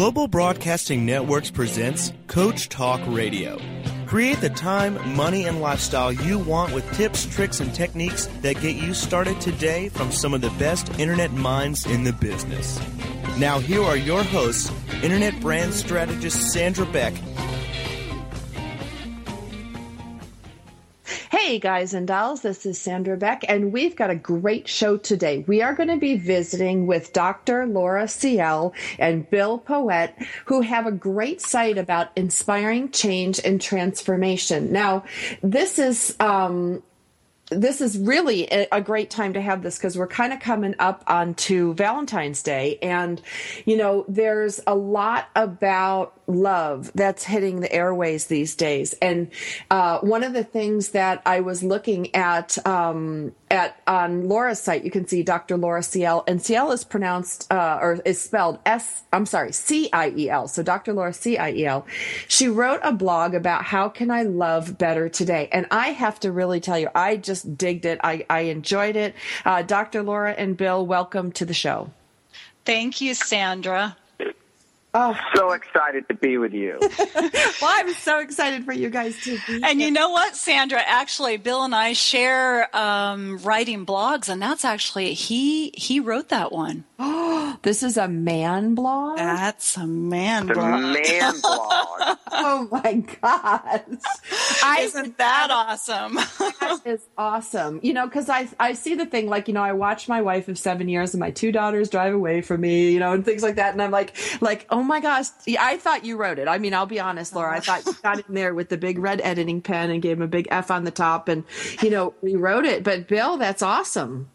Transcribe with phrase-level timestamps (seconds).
[0.00, 3.60] Global Broadcasting Networks presents Coach Talk Radio.
[4.06, 8.76] Create the time, money, and lifestyle you want with tips, tricks, and techniques that get
[8.76, 12.80] you started today from some of the best internet minds in the business.
[13.36, 17.12] Now, here are your hosts, Internet brand strategist Sandra Beck
[21.50, 25.44] Hey, guys and dolls, this is Sandra Beck, and we've got a great show today.
[25.48, 27.66] We are going to be visiting with Dr.
[27.66, 30.12] Laura Ciel and Bill Poett,
[30.44, 34.70] who have a great site about inspiring change and transformation.
[34.70, 35.02] Now,
[35.42, 36.84] this is um,
[37.50, 41.02] this is really a great time to have this because we're kind of coming up
[41.06, 42.78] onto Valentine's Day.
[42.80, 43.20] And,
[43.64, 48.94] you know, there's a lot about love that's hitting the airways these days.
[49.02, 49.30] And
[49.70, 54.84] uh, one of the things that I was looking at um, at on Laura's site,
[54.84, 55.56] you can see Dr.
[55.56, 59.02] Laura Ciel, and Ciel is pronounced uh, or is spelled S.
[59.12, 60.46] I'm sorry, C I E L.
[60.46, 60.92] So Dr.
[60.92, 61.86] Laura C I E L.
[62.28, 66.30] She wrote a blog about how can I love better today, and I have to
[66.30, 68.00] really tell you, I just digged it.
[68.02, 69.14] I, I enjoyed it.
[69.44, 70.02] Uh, Dr.
[70.02, 71.90] Laura and Bill, welcome to the show.
[72.64, 73.96] Thank you, Sandra.
[74.92, 75.16] Oh.
[75.34, 76.78] So excited to be with you.
[77.14, 77.30] well,
[77.62, 79.62] I'm so excited for you guys to be.
[79.62, 79.88] And here.
[79.88, 80.82] you know what, Sandra?
[80.84, 86.52] Actually, Bill and I share um, writing blogs, and that's actually he he wrote that
[86.52, 86.84] one.
[86.98, 89.18] Oh, this is a man blog.
[89.18, 90.80] That's a man the blog.
[90.80, 92.18] man blog.
[92.32, 94.80] oh my gosh!
[94.80, 96.14] Isn't that awesome?
[96.60, 97.80] that is awesome.
[97.82, 100.48] You know, because I I see the thing like you know I watch my wife
[100.48, 103.42] of seven years and my two daughters drive away from me, you know, and things
[103.42, 105.26] like that, and I'm like like oh Oh my gosh,
[105.58, 106.48] I thought you wrote it.
[106.48, 108.98] I mean, I'll be honest, Laura, I thought you got in there with the big
[108.98, 111.44] red editing pen and gave him a big F on the top, and
[111.82, 112.82] you know rewrote it.
[112.82, 114.30] But Bill, that's awesome.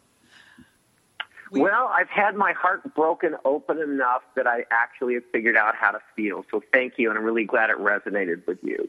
[1.50, 5.90] Well, I've had my heart broken open enough that I actually have figured out how
[5.90, 6.46] to feel.
[6.52, 8.88] So thank you, and I'm really glad it resonated with you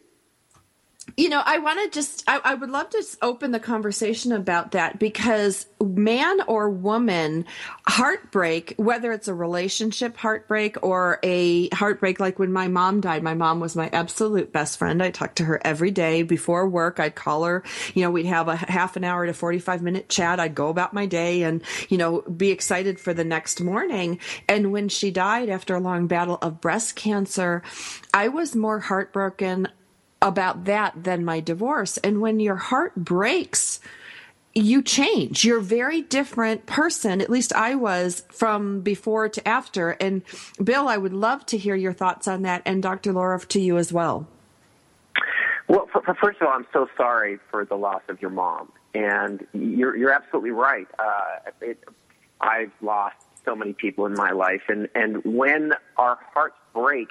[1.16, 4.72] you know, I want to just, I, I, would love to open the conversation about
[4.72, 7.46] that because man or woman,
[7.86, 13.32] heartbreak, whether it's a relationship heartbreak or a heartbreak like when my mom died, my
[13.32, 15.02] mom was my absolute best friend.
[15.02, 17.00] I talked to her every day before work.
[17.00, 17.62] I'd call her,
[17.94, 20.38] you know, we'd have a half an hour to 45 minute chat.
[20.38, 24.18] I'd go about my day and, you know, be excited for the next morning.
[24.48, 27.62] And when she died after a long battle of breast cancer,
[28.12, 29.68] I was more heartbroken
[30.26, 31.96] about that than my divorce.
[31.98, 33.80] And when your heart breaks,
[34.54, 35.44] you change.
[35.44, 37.20] You're a very different person.
[37.20, 39.90] At least I was from before to after.
[39.90, 40.22] And
[40.62, 43.12] Bill, I would love to hear your thoughts on that, and Dr.
[43.12, 44.26] Laura to you as well.
[45.68, 45.88] Well,
[46.20, 50.12] first of all, I'm so sorry for the loss of your mom, and you're you're
[50.12, 50.86] absolutely right.
[50.98, 51.82] Uh, it,
[52.40, 57.08] I've lost so many people in my life, and and when our hearts break,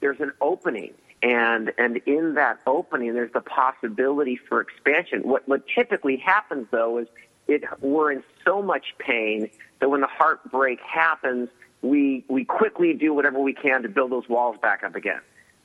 [0.00, 0.94] there's an opening
[1.26, 5.22] and and in that opening there's the possibility for expansion.
[5.22, 7.08] What what typically happens though is
[7.48, 9.50] it we're in so much pain
[9.80, 11.48] that when the heartbreak happens
[11.82, 15.20] we we quickly do whatever we can to build those walls back up again.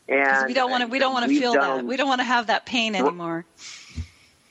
[0.09, 2.21] And we don't want to we don't want to feel done, that we don't want
[2.21, 3.45] to have that pain anymore.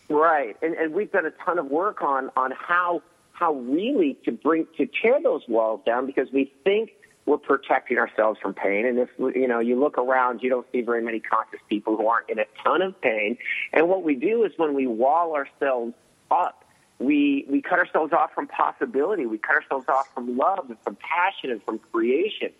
[0.09, 0.57] Right.
[0.63, 4.69] And and we've done a ton of work on on how how really to bring
[4.77, 6.93] to tear those walls down because we think
[7.31, 8.85] we're protecting ourselves from pain.
[8.85, 12.09] And if you know you look around, you don't see very many conscious people who
[12.09, 13.39] aren't in a ton of pain.
[13.73, 15.95] And what we do is when we wall ourselves
[16.29, 16.65] up,
[16.99, 19.27] we we cut ourselves off from possibility.
[19.27, 22.51] We cut ourselves off from love and from passion and from creation.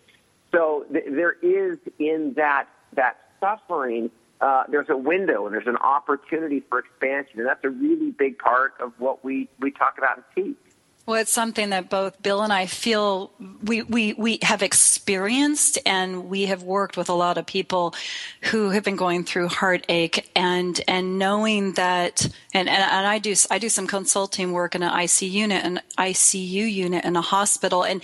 [0.53, 4.09] So th- there is in that that suffering.
[4.39, 8.39] Uh, there's a window and there's an opportunity for expansion, and that's a really big
[8.39, 10.70] part of what we we talk about and teach.
[11.07, 13.31] Well, it's something that both Bill and I feel
[13.63, 17.95] we, we, we have experienced and we have worked with a lot of people
[18.43, 22.23] who have been going through heartache and, and knowing that,
[22.53, 25.81] and, and, and I do, I do some consulting work in an ICU unit, an
[25.97, 27.83] ICU unit in a hospital.
[27.83, 28.03] And,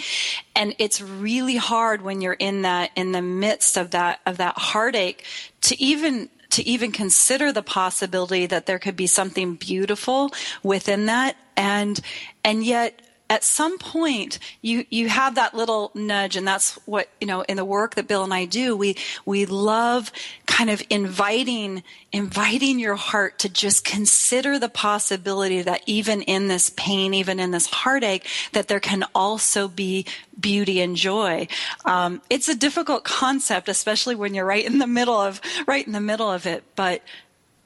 [0.56, 4.58] and it's really hard when you're in that, in the midst of that, of that
[4.58, 5.24] heartache
[5.62, 10.32] to even to even consider the possibility that there could be something beautiful
[10.64, 11.36] within that.
[11.56, 12.00] And
[12.44, 17.28] and yet at some point you you have that little nudge and that's what you
[17.28, 18.96] know in the work that Bill and I do we
[19.26, 20.12] we love
[20.46, 26.72] kind of inviting inviting your heart to just consider the possibility that even in this
[26.76, 30.06] pain even in this heartache that there can also be
[30.40, 31.48] beauty and joy.
[31.84, 35.94] Um, it's a difficult concept especially when you're right in the middle of right in
[35.94, 37.02] the middle of it but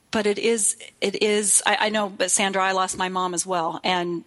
[0.10, 3.46] but it is it is I, I know but Sandra I lost my mom as
[3.46, 4.24] well and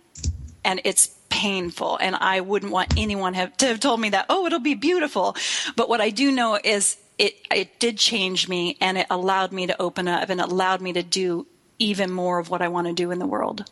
[0.65, 4.47] and it's painful and I wouldn't want anyone have, to have told me that, oh,
[4.47, 5.37] it'll be beautiful.
[5.75, 9.67] But what I do know is it, it did change me and it allowed me
[9.67, 11.49] to open up and it allowed me to do
[11.81, 13.69] even more of what I want to do in the world.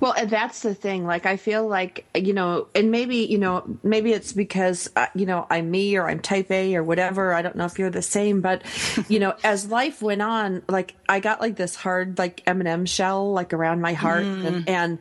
[0.00, 1.04] Well, and that's the thing.
[1.04, 5.26] Like, I feel like, you know, and maybe, you know, maybe it's because, uh, you
[5.26, 7.32] know, I'm me or I'm type A or whatever.
[7.32, 8.62] I don't know if you're the same, but,
[9.08, 13.32] you know, as life went on, like, I got like this hard, like, M&M shell,
[13.32, 14.24] like, around my heart.
[14.24, 14.46] Mm.
[14.46, 14.98] And, and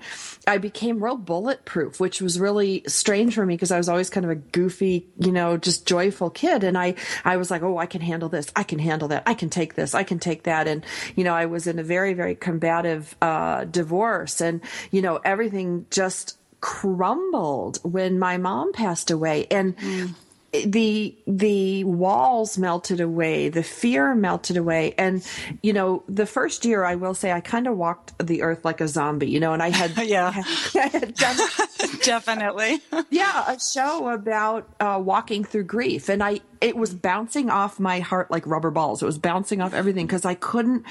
[0.48, 4.26] I became real bulletproof, which was really strange for me because I was always kind
[4.26, 6.64] of a goofy, you know, just joyful kid.
[6.64, 8.52] And I, I was like, oh, I can handle this.
[8.56, 9.24] I can handle that.
[9.26, 9.96] I can take this.
[9.96, 10.68] I can take that.
[10.68, 10.86] And,
[11.16, 14.62] you know, I was in a very, very combative, uh, divorce and,
[14.92, 19.48] you know, everything just crumbled when my mom passed away.
[19.52, 20.14] And mm.
[20.52, 24.94] the the walls melted away, the fear melted away.
[24.98, 25.28] And,
[25.62, 28.80] you know, the first year I will say I kind of walked the earth like
[28.80, 30.32] a zombie, you know, and I had Yeah.
[30.76, 31.38] I had done
[32.04, 32.80] definitely.
[33.10, 36.10] yeah, a show about uh, walking through grief.
[36.10, 39.02] And I it was bouncing off my heart like rubber balls.
[39.02, 40.86] It was bouncing off everything because I couldn't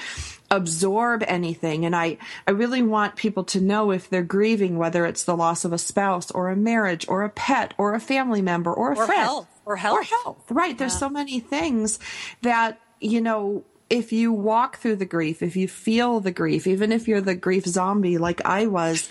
[0.51, 1.85] absorb anything.
[1.85, 2.17] And I,
[2.47, 5.77] I really want people to know if they're grieving, whether it's the loss of a
[5.77, 9.21] spouse or a marriage or a pet or a family member or a or friend
[9.21, 9.47] health.
[9.65, 10.51] or health or health.
[10.51, 10.77] Right.
[10.77, 11.97] There's so many things
[12.41, 16.91] that, you know, if you walk through the grief, if you feel the grief, even
[16.91, 19.09] if you're the grief zombie like I was,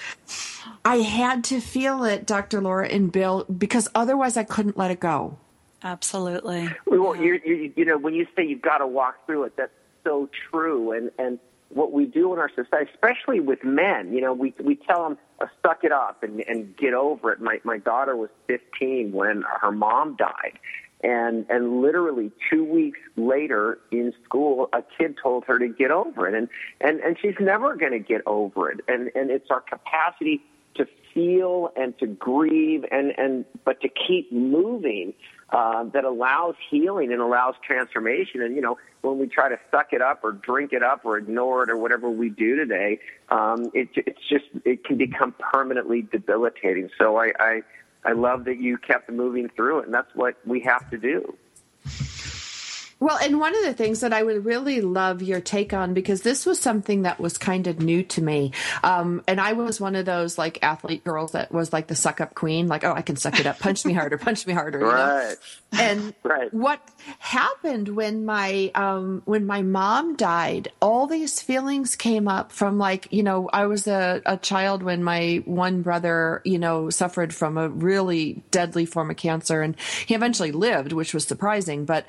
[0.84, 2.60] I had to feel it, Dr.
[2.60, 5.38] Laura and Bill, because otherwise I couldn't let it go.
[5.82, 6.70] Absolutely.
[6.86, 9.72] Well, you, you, you know, when you say you've got to walk through it, that's
[10.04, 10.92] so true.
[10.92, 11.38] And and
[11.70, 15.18] what we do in our society, especially with men, you know, we we tell them
[15.40, 17.40] uh, suck it up and and get over it.
[17.40, 20.58] My my daughter was 15 when her mom died.
[21.02, 26.28] And and literally two weeks later in school, a kid told her to get over
[26.28, 26.48] it, and
[26.82, 28.80] and and she's never going to get over it.
[28.86, 30.42] And and it's our capacity
[31.14, 35.12] feel and to grieve and and but to keep moving
[35.52, 38.42] uh, that allows healing and allows transformation.
[38.42, 41.18] And you know, when we try to suck it up or drink it up or
[41.18, 46.02] ignore it or whatever we do today, um, it, it's just it can become permanently
[46.02, 46.88] debilitating.
[46.98, 47.60] So I, I
[48.04, 51.36] I love that you kept moving through it, and that's what we have to do.
[53.00, 56.20] Well, and one of the things that I would really love your take on, because
[56.20, 58.52] this was something that was kind of new to me.
[58.84, 62.20] Um, and I was one of those like athlete girls that was like the suck
[62.20, 64.80] up queen, like, oh, I can suck it up, punch me harder, punch me harder.
[64.80, 65.34] Right.
[65.72, 65.78] Know?
[65.80, 66.52] And right.
[66.52, 66.86] what
[67.20, 73.10] happened when my, um, when my mom died, all these feelings came up from like,
[73.10, 77.56] you know, I was a, a child when my one brother, you know, suffered from
[77.56, 79.74] a really deadly form of cancer and
[80.04, 81.86] he eventually lived, which was surprising.
[81.86, 82.04] But,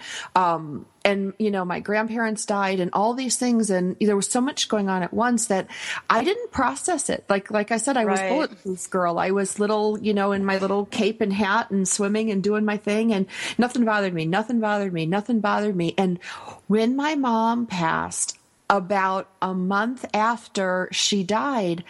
[0.81, 4.41] um, and you know my grandparents died and all these things and there was so
[4.41, 5.67] much going on at once that
[6.09, 7.25] i didn't process it.
[7.29, 8.29] Like like i said i was right.
[8.29, 9.19] bulletproof girl.
[9.19, 12.65] I was little you know in my little cape and hat and swimming and doing
[12.65, 13.25] my thing and
[13.57, 15.93] nothing bothered me nothing bothered me nothing bothered me.
[15.97, 16.19] And
[16.67, 18.37] when my mom passed
[18.69, 21.83] about a month after she died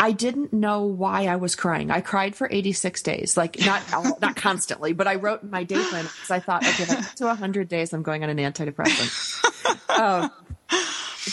[0.00, 1.90] I didn't know why I was crying.
[1.90, 3.82] I cried for 86 days, like not
[4.20, 6.94] not constantly, but I wrote in my day plan because I thought, okay, if I
[6.96, 9.98] get to 100 days, I'm going on an antidepressant.
[9.98, 10.30] um,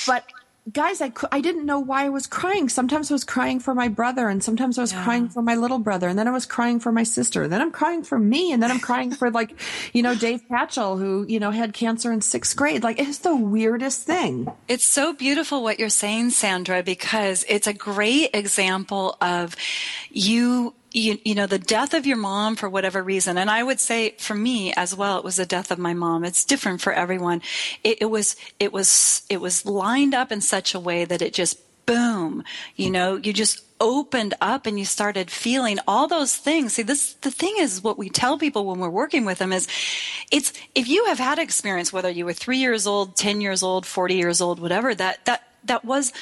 [0.07, 0.25] but
[0.71, 2.69] guys, I, I didn't know why I was crying.
[2.69, 5.03] Sometimes I was crying for my brother and sometimes I was yeah.
[5.03, 7.43] crying for my little brother and then I was crying for my sister.
[7.43, 9.53] and Then I'm crying for me and then I'm crying for like,
[9.93, 12.83] you know, Dave Patchell who, you know, had cancer in sixth grade.
[12.83, 14.51] Like it's the weirdest thing.
[14.67, 19.55] It's so beautiful what you're saying, Sandra, because it's a great example of
[20.09, 23.37] you you, you know, the death of your mom for whatever reason.
[23.37, 26.23] And I would say for me as well, it was the death of my mom.
[26.23, 27.41] It's different for everyone.
[27.83, 31.33] It, it was, it was, it was lined up in such a way that it
[31.33, 32.43] just boom,
[32.75, 36.73] you know, you just opened up and you started feeling all those things.
[36.73, 39.67] See, this, the thing is what we tell people when we're working with them is
[40.31, 43.85] it's, if you have had experience, whether you were three years old, 10 years old,
[43.85, 46.13] 40 years old, whatever, that, that, that was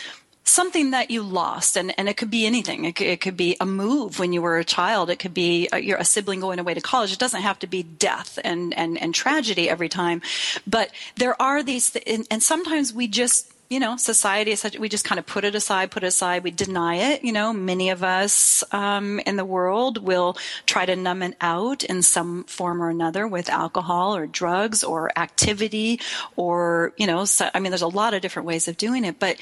[0.44, 3.56] something that you lost and, and it could be anything it could, it could be
[3.60, 6.60] a move when you were a child it could be a, you're a sibling going
[6.60, 10.22] away to college it doesn't have to be death and, and, and tragedy every time
[10.68, 14.78] but there are these th- and, and sometimes we just you know, society is such,
[14.78, 16.44] we just kind of put it aside, put it aside.
[16.44, 17.24] We deny it.
[17.24, 21.84] You know, many of us um, in the world will try to numb it out
[21.84, 26.00] in some form or another with alcohol or drugs or activity
[26.36, 29.18] or, you know, so, I mean, there's a lot of different ways of doing it.
[29.18, 29.38] But,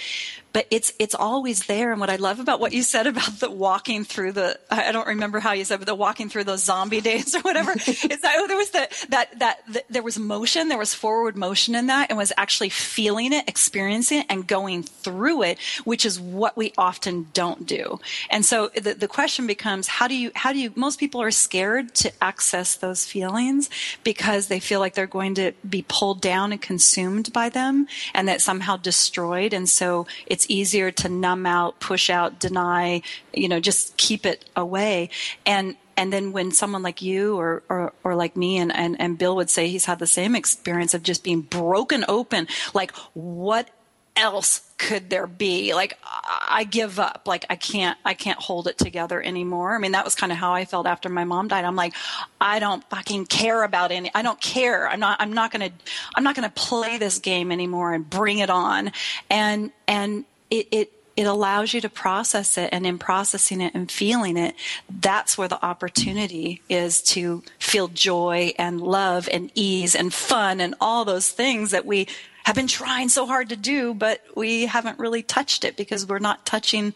[0.53, 1.91] but it's it's always there.
[1.91, 5.07] And what I love about what you said about the walking through the I don't
[5.07, 8.35] remember how you said, but the walking through those zombie days or whatever is that
[8.37, 12.09] oh, there was the, that that there was motion, there was forward motion in that,
[12.09, 16.73] and was actually feeling it, experiencing it, and going through it, which is what we
[16.77, 17.99] often don't do.
[18.29, 21.31] And so the the question becomes how do you how do you most people are
[21.31, 23.69] scared to access those feelings
[24.03, 28.27] because they feel like they're going to be pulled down and consumed by them and
[28.27, 29.53] that somehow destroyed.
[29.53, 33.01] And so it's easier to numb out, push out, deny,
[33.33, 35.09] you know, just keep it away.
[35.45, 39.17] And and then when someone like you or, or, or like me and, and, and
[39.17, 43.69] Bill would say he's had the same experience of just being broken open, like what
[44.15, 45.73] else could there be?
[45.73, 47.23] Like i give up.
[47.25, 49.75] Like i can't i can't hold it together anymore.
[49.75, 51.65] I mean that was kind of how i felt after my mom died.
[51.65, 51.93] I'm like
[52.39, 54.89] i don't fucking care about any i don't care.
[54.89, 55.75] I'm not i'm not going to
[56.15, 58.91] i'm not going to play this game anymore and bring it on.
[59.29, 63.91] And and it it it allows you to process it and in processing it and
[63.91, 64.55] feeling it
[65.01, 70.75] that's where the opportunity is to feel joy and love and ease and fun and
[70.79, 72.07] all those things that we
[72.43, 76.19] have been trying so hard to do, but we haven't really touched it because we're
[76.19, 76.93] not touching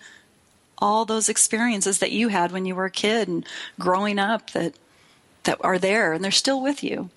[0.77, 3.45] all those experiences that you had when you were a kid and
[3.79, 4.73] growing up that
[5.43, 7.09] that are there and they're still with you.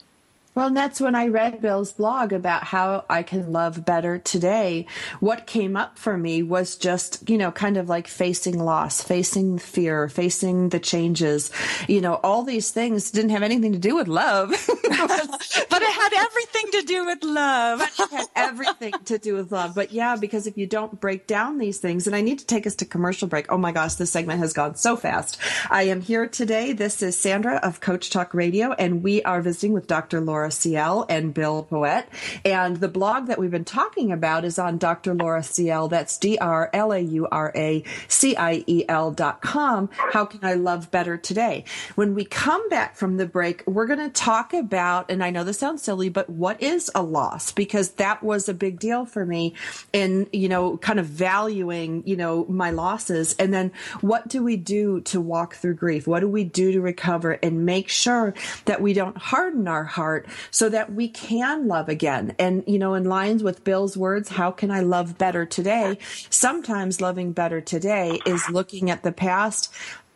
[0.55, 4.87] Well, and that's when I read Bill's blog about how I can love better today.
[5.21, 9.59] What came up for me was just, you know, kind of like facing loss, facing
[9.59, 11.53] fear, facing the changes.
[11.87, 14.49] You know, all these things didn't have anything to do with love.
[14.69, 17.81] but it had everything to do with love.
[17.83, 19.75] it had everything to do with love.
[19.75, 22.67] But yeah, because if you don't break down these things, and I need to take
[22.67, 23.53] us to commercial break.
[23.53, 25.39] Oh my gosh, this segment has gone so fast.
[25.71, 26.73] I am here today.
[26.73, 30.21] This is Sandra of Coach Talk Radio, and we are visiting with Dr.
[30.21, 32.07] Laura Laura Ciel and Bill Poett.
[32.45, 35.15] And the blog that we've been talking about is on Dr.
[35.15, 35.89] Laura Ciel.
[35.89, 39.89] That's D R L A U R A C I E L dot com.
[39.93, 41.65] How can I love better today?
[41.95, 45.45] When we come back from the break, we're going to talk about, and I know
[45.45, 47.53] this sounds silly, but what is a loss?
[47.53, 49.55] Because that was a big deal for me
[49.93, 53.35] in, you know, kind of valuing, you know, my losses.
[53.39, 56.07] And then what do we do to walk through grief?
[56.07, 60.28] What do we do to recover and make sure that we don't harden our heart
[60.51, 62.35] so that we can love again.
[62.39, 65.99] And, you know, in lines with Bill's words, how can I love better today?
[66.31, 69.73] Sometimes loving better today is looking at the past,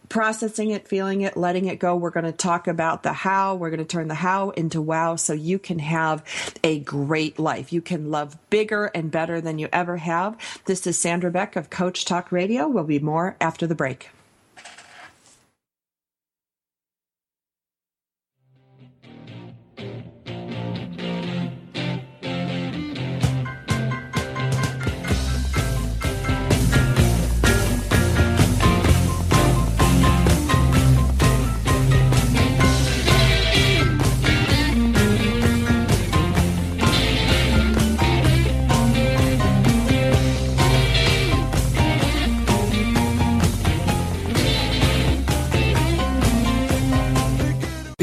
[0.08, 1.96] processing it, feeling it, letting it go.
[1.96, 3.54] We're going to talk about the how.
[3.54, 6.22] We're going to turn the how into wow so you can have
[6.62, 7.72] a great life.
[7.72, 10.36] You can love bigger and better than you ever have.
[10.66, 12.68] This is Sandra Beck of Coach Talk Radio.
[12.68, 14.10] We'll be more after the break.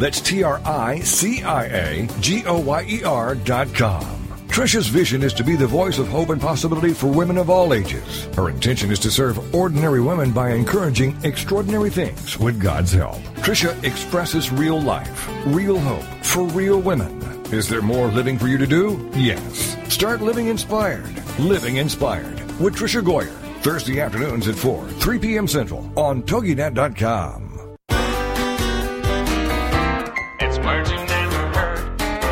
[0.00, 4.02] That's T R I C I A G O Y E R dot com.
[4.48, 7.74] Tricia's vision is to be the voice of hope and possibility for women of all
[7.74, 8.24] ages.
[8.34, 13.18] Her intention is to serve ordinary women by encouraging extraordinary things with God's help.
[13.44, 17.20] Tricia expresses real life, real hope for real women.
[17.52, 19.06] Is there more living for you to do?
[19.14, 19.76] Yes.
[19.92, 21.12] Start living inspired.
[21.38, 23.36] Living inspired with Tricia Goyer.
[23.60, 25.46] Thursday afternoons at 4, 3 p.m.
[25.46, 27.49] Central on TogiNet.com.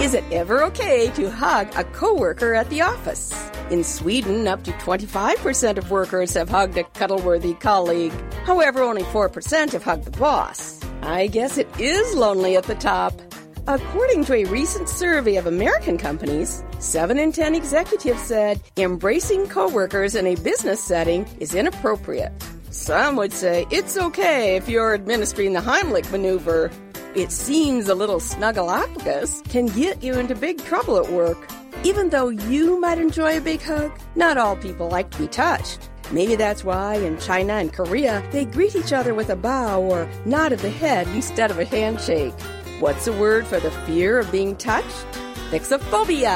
[0.08, 3.30] Is it ever okay to hug a coworker at the office?
[3.68, 8.14] In Sweden, up to 25% of workers have hugged a cuddle-worthy colleague.
[8.46, 10.80] However, only 4% have hugged the boss.
[11.02, 13.20] I guess it is lonely at the top.
[13.66, 20.14] According to a recent survey of American companies, 7 in 10 executives said embracing coworkers
[20.14, 22.32] in a business setting is inappropriate.
[22.70, 26.70] Some would say it's okay if you're administering the Heimlich maneuver.
[27.14, 31.38] It seems a little snuggleophagus can get you into big trouble at work.
[31.82, 35.88] Even though you might enjoy a big hug, not all people like to be touched.
[36.12, 40.08] Maybe that's why in China and Korea, they greet each other with a bow or
[40.26, 42.34] nod of the head instead of a handshake.
[42.78, 45.06] What's the word for the fear of being touched?
[45.50, 46.34] Fixophobia.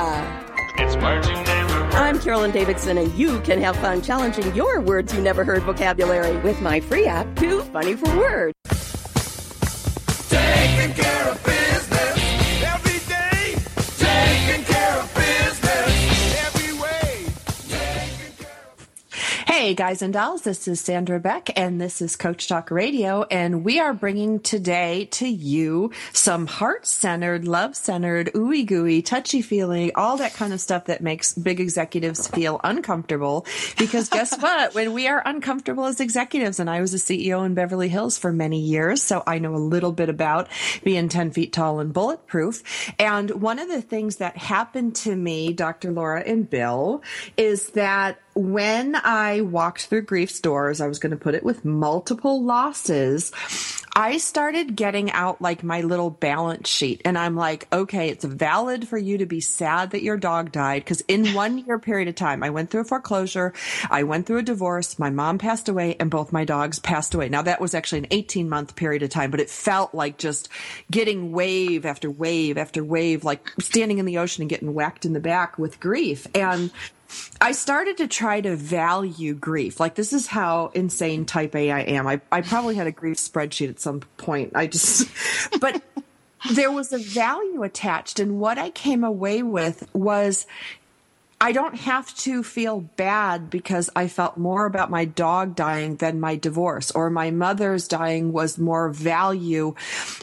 [1.94, 6.38] I'm Carolyn Davidson, and you can have fun challenging your words you never heard vocabulary
[6.38, 8.54] with my free app, Too Funny for Words.
[11.22, 11.61] Taking
[19.62, 23.62] Hey, guys and dolls, this is Sandra Beck, and this is Coach Talk Radio, and
[23.62, 29.92] we are bringing today to you some heart centered, love centered, ooey gooey, touchy feeling,
[29.94, 33.46] all that kind of stuff that makes big executives feel uncomfortable.
[33.78, 34.74] Because guess what?
[34.74, 38.32] When we are uncomfortable as executives, and I was a CEO in Beverly Hills for
[38.32, 40.48] many years, so I know a little bit about
[40.82, 42.92] being 10 feet tall and bulletproof.
[42.98, 45.92] And one of the things that happened to me, Dr.
[45.92, 47.04] Laura and Bill,
[47.36, 51.64] is that when I walked through grief's doors, I was going to put it with
[51.64, 53.32] multiple losses.
[53.94, 58.88] I started getting out like my little balance sheet and I'm like, okay, it's valid
[58.88, 60.86] for you to be sad that your dog died.
[60.86, 63.52] Cause in one year period of time, I went through a foreclosure.
[63.90, 64.98] I went through a divorce.
[64.98, 67.28] My mom passed away and both my dogs passed away.
[67.28, 70.48] Now that was actually an 18 month period of time, but it felt like just
[70.90, 75.12] getting wave after wave after wave, like standing in the ocean and getting whacked in
[75.12, 76.26] the back with grief.
[76.34, 76.70] And
[77.40, 79.80] I started to try to value grief.
[79.80, 82.06] Like this is how insane type A I am.
[82.06, 84.52] I, I probably had a grief spreadsheet at some point.
[84.54, 85.08] I just,
[85.60, 85.82] but
[86.52, 88.20] there was a value attached.
[88.20, 90.46] And what I came away with was
[91.42, 96.20] I don't have to feel bad because I felt more about my dog dying than
[96.20, 99.74] my divorce or my mother's dying was more value.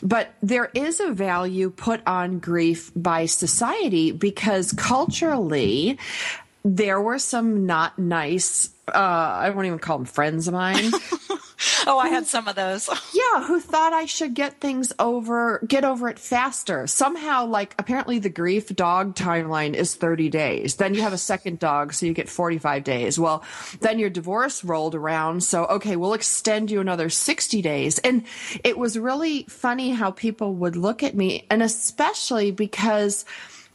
[0.01, 5.99] But there is a value put on grief by society because culturally,
[6.63, 8.97] there were some not nice uh,
[9.41, 10.91] I won't even call them friends of mine.
[11.87, 12.87] oh, I had some of those.
[13.13, 16.87] yeah, who thought I should get things over, get over it faster.
[16.87, 20.75] Somehow, like, apparently the grief dog timeline is 30 days.
[20.75, 23.19] Then you have a second dog, so you get 45 days.
[23.19, 23.43] Well,
[23.81, 25.43] then your divorce rolled around.
[25.43, 27.99] So, okay, we'll extend you another 60 days.
[27.99, 28.23] And
[28.63, 33.25] it was really funny how people would look at me, and especially because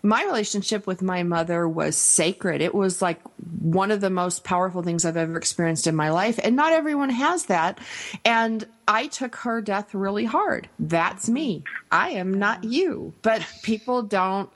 [0.04, 2.60] my relationship with my mother was sacred.
[2.60, 3.20] It was like
[3.60, 6.38] one of the most powerful things I've ever experienced in my life.
[6.44, 7.78] And not everyone has that.
[8.22, 10.68] And I took her death really hard.
[10.78, 11.64] That's me.
[11.90, 13.14] I am not you.
[13.22, 14.50] But people don't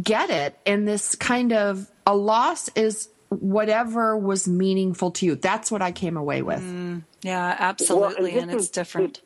[0.00, 0.58] get it.
[0.66, 5.34] And this kind of a loss is whatever was meaningful to you.
[5.34, 6.60] That's what I came away with.
[6.60, 8.32] Mm, yeah, absolutely.
[8.32, 9.22] Well, and, and it's different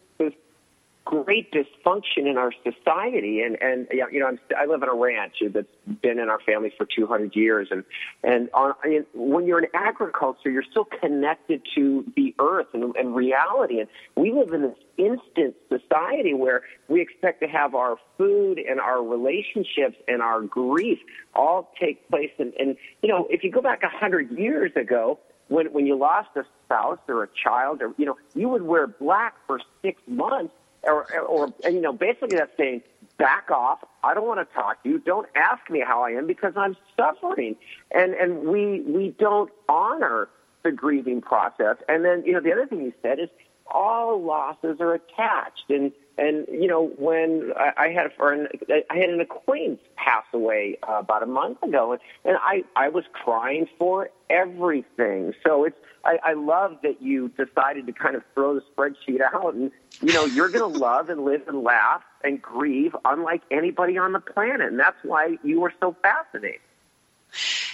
[1.05, 3.43] great dysfunction in our society.
[3.43, 5.67] And and you know, I'm, I live on a ranch that's
[6.03, 7.85] been in our family for 200 years, and
[8.23, 12.95] and on, I mean, when you're in agriculture, you're still connected to the earth and,
[12.97, 13.81] and reality.
[13.81, 18.81] And we live in this instant society where we expect to have our food and
[18.81, 20.99] our relationships and our grief
[21.35, 22.31] all take place.
[22.39, 26.31] And, and you know, if you go back 100 years ago, when when you lost
[26.37, 30.55] a spouse or a child, or you know, you would wear black for six months
[30.87, 32.83] or, or you know, basically that's saying,
[33.19, 33.79] back off.
[34.03, 34.99] I don't want to talk to you.
[34.99, 37.57] Don't ask me how I am because I'm suffering.
[37.91, 40.29] And, and we, we don't honor
[40.63, 41.77] the grieving process.
[41.89, 43.29] And then, you know, the other thing you said is
[43.67, 45.65] all losses are attached.
[45.69, 48.49] And, and you know, when I, I had a friend,
[48.91, 52.89] I had an acquaintance pass away uh, about a month ago, and, and I, I
[52.89, 55.33] was crying for everything.
[55.45, 59.55] So it's, I, I love that you decided to kind of throw the spreadsheet out,
[59.55, 63.99] and you know, you're going to love and live and laugh and grieve unlike anybody
[63.99, 66.61] on the planet, and that's why you were so fascinating.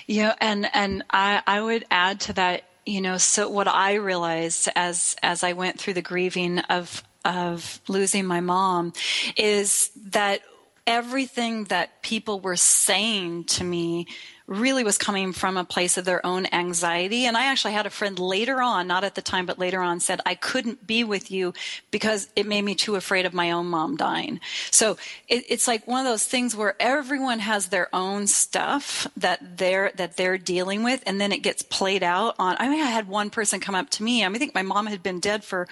[0.07, 4.67] Yeah, and and I I would add to that you know so what i realized
[4.75, 8.93] as as i went through the grieving of of losing my mom
[9.37, 10.41] is that
[10.87, 14.07] everything that people were saying to me
[14.51, 17.25] really was coming from a place of their own anxiety.
[17.25, 20.01] And I actually had a friend later on, not at the time, but later on
[20.01, 21.55] said, I couldn't be with you
[21.93, 24.41] because it made me too afraid of my own mom dying.
[24.73, 24.97] So
[25.29, 29.93] it, it's like one of those things where everyone has their own stuff that they're,
[29.95, 31.05] that they're dealing with.
[31.07, 33.91] And then it gets played out on, I mean, I had one person come up
[33.91, 34.25] to me.
[34.25, 35.69] I mean, I think my mom had been dead for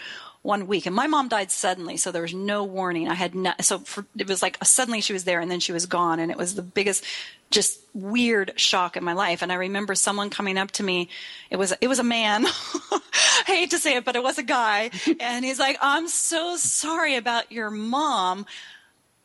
[0.49, 0.87] one week.
[0.87, 3.07] And my mom died suddenly, so there was no warning.
[3.07, 5.73] I had no, so for, it was like suddenly she was there and then she
[5.73, 6.19] was gone.
[6.19, 7.05] And it was the biggest,
[7.51, 9.43] just weird shock in my life.
[9.43, 11.11] And I remember someone coming up to me.
[11.51, 12.47] It was, it was a man.
[12.91, 14.91] I hate to say it, but it was a guy.
[15.21, 18.47] And he's like, I'm so sorry about your mom.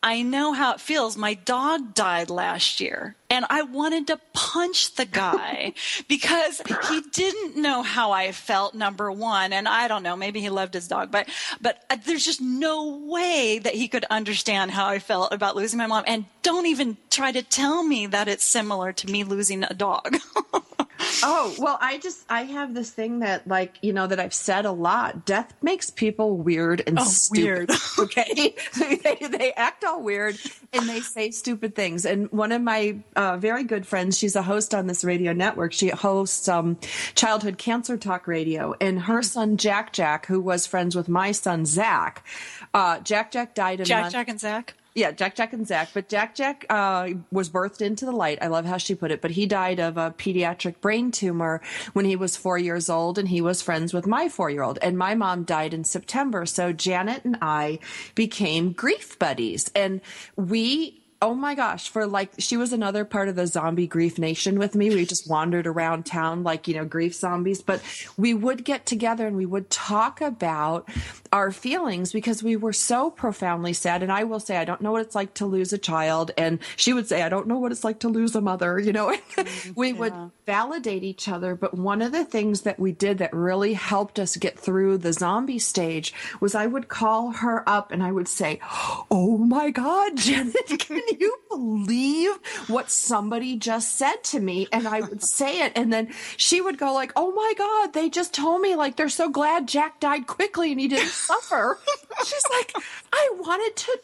[0.04, 1.16] I know how it feels.
[1.16, 5.72] My dog died last year and I wanted to punch the guy
[6.08, 10.50] because he didn't know how I felt number 1 and I don't know maybe he
[10.50, 11.26] loved his dog but
[11.58, 15.78] but uh, there's just no way that he could understand how I felt about losing
[15.78, 19.64] my mom and don't even try to tell me that it's similar to me losing
[19.64, 20.18] a dog.
[21.22, 24.64] Oh, well, I just I have this thing that like, you know, that I've said
[24.64, 25.24] a lot.
[25.24, 27.42] Death makes people weird and Oh, stupid.
[27.44, 27.70] weird.
[27.98, 28.54] Okay.
[28.78, 30.36] they, they act all weird
[30.72, 32.04] and they say stupid things.
[32.04, 35.72] And one of my uh, very good friends, she's a host on this radio network.
[35.72, 36.76] She hosts um,
[37.14, 38.74] Childhood Cancer Talk Radio.
[38.80, 42.26] And her son Jack Jack, who was friends with my son Zach,
[42.74, 44.74] uh, Jack Jack died in Jack month- Jack and Zach.
[44.94, 45.90] Yeah, Jack Jack and Zach.
[45.92, 48.38] But Jack Jack uh, was birthed into the light.
[48.40, 49.20] I love how she put it.
[49.20, 51.60] But he died of a pediatric brain tumor
[51.94, 54.78] when he was four years old, and he was friends with my four year old.
[54.82, 56.46] And my mom died in September.
[56.46, 57.80] So Janet and I
[58.14, 59.70] became grief buddies.
[59.74, 60.00] And
[60.36, 61.00] we.
[61.24, 64.74] Oh my gosh, for like, she was another part of the zombie grief nation with
[64.74, 64.90] me.
[64.90, 67.80] We just wandered around town like, you know, grief zombies, but
[68.18, 70.86] we would get together and we would talk about
[71.32, 74.02] our feelings because we were so profoundly sad.
[74.02, 76.30] And I will say, I don't know what it's like to lose a child.
[76.36, 78.92] And she would say, I don't know what it's like to lose a mother, you
[78.92, 79.72] know, mm-hmm.
[79.74, 80.12] we would
[80.44, 81.54] validate each other.
[81.54, 85.14] But one of the things that we did that really helped us get through the
[85.14, 88.60] zombie stage was I would call her up and I would say,
[89.10, 92.34] Oh my God, Janet, can you believe
[92.66, 94.68] what somebody just said to me?
[94.72, 95.72] And I would say it.
[95.76, 99.08] And then she would go like, Oh my God, they just told me like they're
[99.08, 101.78] so glad Jack died quickly and he didn't suffer.
[102.24, 102.74] She's like,
[103.12, 103.98] I wanted to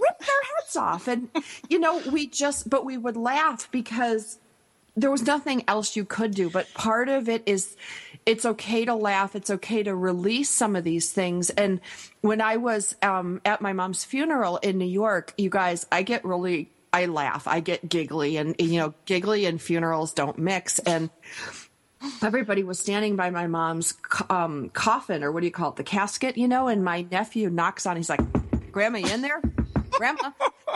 [0.00, 1.08] rip their heads off.
[1.08, 1.28] And,
[1.68, 4.38] you know, we just, but we would laugh because
[4.96, 6.50] there was nothing else you could do.
[6.50, 7.76] But part of it is
[8.26, 9.36] it's okay to laugh.
[9.36, 11.50] It's okay to release some of these things.
[11.50, 11.80] And
[12.20, 16.24] when I was um, at my mom's funeral in New York, you guys, I get
[16.24, 17.46] really, I laugh.
[17.46, 20.78] I get giggly, and you know, giggly and funerals don't mix.
[20.78, 21.10] And
[22.22, 23.94] everybody was standing by my mom's
[24.30, 26.68] um, coffin, or what do you call it, the casket, you know.
[26.68, 27.96] And my nephew knocks on.
[27.96, 28.20] He's like,
[28.72, 29.42] "Grandma, you in there?"
[29.96, 30.30] Grandma.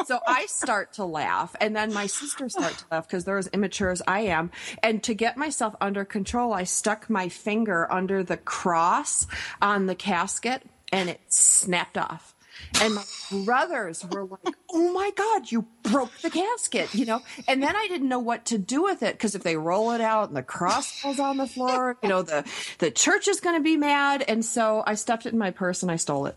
[0.06, 3.48] So I start to laugh, and then my sisters start to laugh because they're as
[3.48, 4.50] immature as I am.
[4.82, 9.26] And to get myself under control, I stuck my finger under the cross
[9.60, 12.34] on the casket, and it snapped off.
[12.80, 13.04] And my
[13.44, 17.22] brothers were like, "Oh my god, you broke the casket!" You know.
[17.46, 20.00] And then I didn't know what to do with it because if they roll it
[20.00, 22.44] out and the cross falls on the floor, you know, the
[22.78, 24.24] the church is going to be mad.
[24.26, 26.36] And so I stuffed it in my purse and I stole it.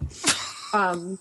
[0.74, 1.20] Um,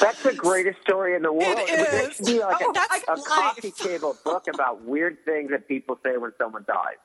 [0.00, 1.58] That's the greatest story in the world.
[1.58, 2.26] It would is.
[2.26, 6.16] be like Oh, a, that's a coffee table book about weird things that people say
[6.16, 6.96] when someone dies.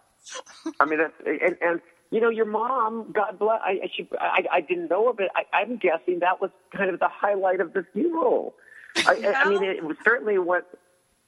[0.79, 1.81] I mean, that's and, and
[2.11, 3.61] you know, your mom, God bless.
[3.63, 5.29] I, I, she, I, I didn't know of it.
[5.35, 8.55] I, I'm guessing that was kind of the highlight of the funeral.
[8.97, 10.67] I, I, I mean, it was certainly what.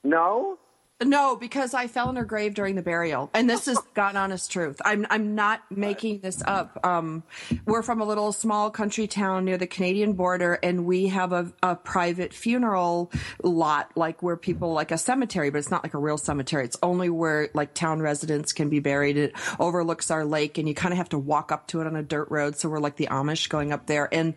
[0.03, 0.57] No.
[1.03, 4.51] No, because I fell in her grave during the burial, and this is God honest
[4.51, 4.79] truth.
[4.85, 6.79] I'm I'm not making this up.
[6.83, 7.23] Um,
[7.65, 11.51] we're from a little small country town near the Canadian border, and we have a,
[11.63, 13.11] a private funeral
[13.41, 16.65] lot, like where people like a cemetery, but it's not like a real cemetery.
[16.65, 19.17] It's only where like town residents can be buried.
[19.17, 21.95] It overlooks our lake, and you kind of have to walk up to it on
[21.95, 22.57] a dirt road.
[22.57, 24.07] So we're like the Amish going up there.
[24.13, 24.35] And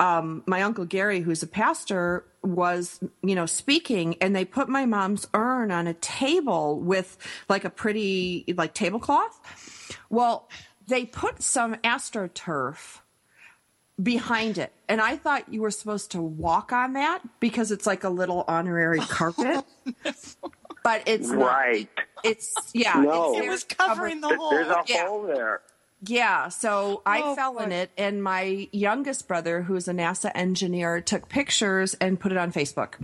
[0.00, 4.86] um, my uncle Gary, who's a pastor, was, you know, speaking and they put my
[4.86, 9.38] mom's urn on a table with like a pretty like tablecloth.
[10.08, 10.48] Well,
[10.86, 13.00] they put some astroturf
[14.02, 14.72] behind it.
[14.88, 18.44] And I thought you were supposed to walk on that because it's like a little
[18.48, 19.64] honorary oh, carpet.
[20.82, 21.46] but it's not.
[21.46, 21.88] Right.
[22.24, 22.94] It's yeah.
[23.00, 23.34] No.
[23.36, 24.50] it's It was there covering the covered- hole.
[24.50, 25.06] There's a Yeah.
[25.06, 25.60] hole there.
[26.02, 31.00] Yeah, so I Oh, fell in it, and my youngest brother, who's a NASA engineer,
[31.00, 32.94] took pictures and put it on Facebook.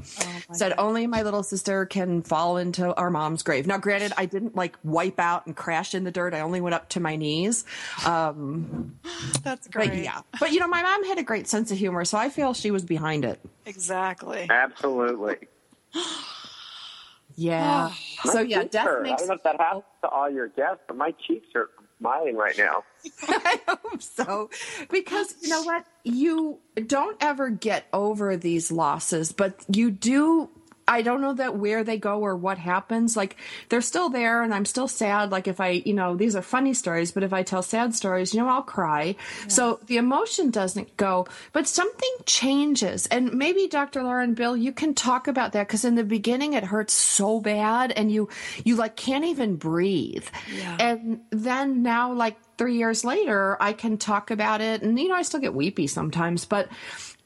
[0.51, 3.67] Oh, Said only my little sister can fall into our mom's grave.
[3.67, 6.33] Now, granted, I didn't like wipe out and crash in the dirt.
[6.35, 7.65] I only went up to my knees.
[8.07, 8.99] Um,
[9.43, 9.91] That's great.
[9.91, 12.29] but yeah, but you know, my mom had a great sense of humor, so I
[12.31, 13.41] feel she was behind it.
[13.67, 14.47] Exactly.
[14.49, 15.37] Absolutely.
[17.35, 17.91] Yeah.
[18.25, 19.03] so yeah, death hurt.
[19.03, 19.15] makes.
[19.23, 21.86] I don't know if that happens to all your guests, but my cheeks hurt from
[21.99, 22.85] smiling right now.
[23.29, 24.51] I hope so.
[24.91, 25.85] Because you know what?
[26.05, 30.51] You don't ever get over these losses, but you do.
[30.89, 33.17] I don't know that where they go or what happens.
[33.17, 33.37] Like
[33.69, 35.33] they're still there and I'm still sad.
[35.33, 38.33] Like if I, you know, these are funny stories, but if I tell sad stories,
[38.33, 39.17] you know, I'll cry.
[39.49, 43.07] So the emotion doesn't go, but something changes.
[43.07, 44.05] And maybe Dr.
[44.05, 47.91] Lauren Bill, you can talk about that because in the beginning it hurts so bad
[47.91, 48.29] and you,
[48.65, 50.27] you like can't even breathe.
[50.55, 50.77] Yeah.
[50.79, 54.83] And then now, like three years later, I can talk about it.
[54.83, 56.69] And, you know, I still get weepy sometimes, but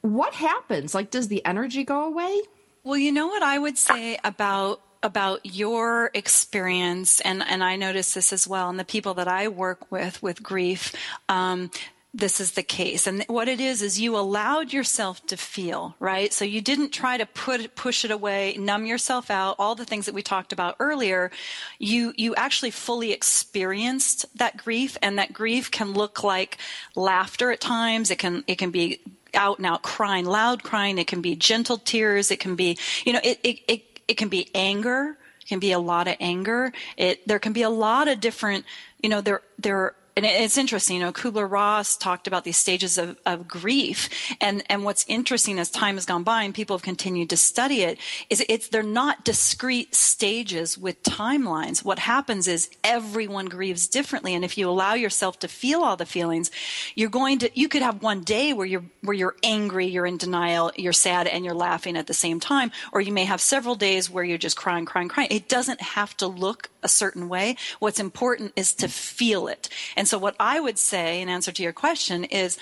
[0.01, 0.95] what happens?
[0.95, 2.41] Like, does the energy go away?
[2.83, 8.15] Well, you know what I would say about about your experience, and and I notice
[8.15, 10.95] this as well, and the people that I work with with grief.
[11.29, 11.71] Um,
[12.13, 13.07] this is the case.
[13.07, 16.33] And what it is, is you allowed yourself to feel, right?
[16.33, 20.07] So you didn't try to put, push it away, numb yourself out, all the things
[20.07, 21.31] that we talked about earlier.
[21.79, 26.59] You, you actually fully experienced that grief and that grief can look like
[26.97, 28.11] laughter at times.
[28.11, 29.01] It can, it can be
[29.35, 30.99] out and out crying, loud crying.
[30.99, 32.31] It can be gentle tears.
[32.31, 35.17] It can be, you know, it, it, it, it can be anger.
[35.41, 36.73] It can be a lot of anger.
[36.97, 38.65] It, there can be a lot of different,
[39.03, 42.99] you know, there, there and it's interesting, you know, Kubler Ross talked about these stages
[42.99, 44.11] of, of grief.
[44.39, 47.81] And, and what's interesting as time has gone by and people have continued to study
[47.83, 51.83] it is it's, they're not discrete stages with timelines.
[51.83, 54.35] What happens is everyone grieves differently.
[54.35, 56.51] And if you allow yourself to feel all the feelings,
[56.95, 60.19] you're going to, you could have one day where you're, where you're angry, you're in
[60.19, 62.73] denial, you're sad, and you're laughing at the same time.
[62.93, 65.29] Or you may have several days where you're just crying, crying, crying.
[65.31, 67.57] It doesn't have to look a certain way.
[67.79, 69.69] What's important is to feel it.
[69.97, 72.59] And so what I would say in answer to your question is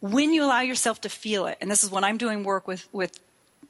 [0.00, 2.86] when you allow yourself to feel it, and this is when I'm doing work with,
[2.92, 3.18] with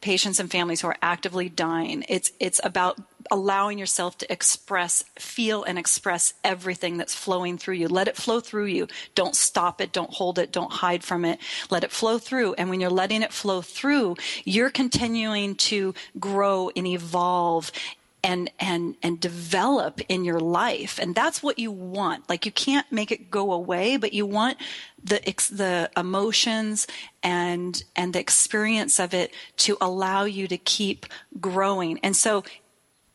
[0.00, 3.00] patients and families who are actively dying, it's, it's about
[3.30, 7.86] allowing yourself to express, feel and express everything that's flowing through you.
[7.86, 8.88] Let it flow through you.
[9.14, 9.92] Don't stop it.
[9.92, 10.50] Don't hold it.
[10.50, 11.38] Don't hide from it.
[11.70, 12.54] Let it flow through.
[12.54, 17.70] And when you're letting it flow through, you're continuing to grow and evolve
[18.24, 20.98] and and and develop in your life.
[20.98, 22.28] And that's what you want.
[22.28, 24.56] Like you can't make it go away but you want
[25.02, 25.20] the
[25.52, 26.86] the emotions
[27.22, 31.06] and and the experience of it to allow you to keep
[31.38, 32.00] growing.
[32.02, 32.42] And so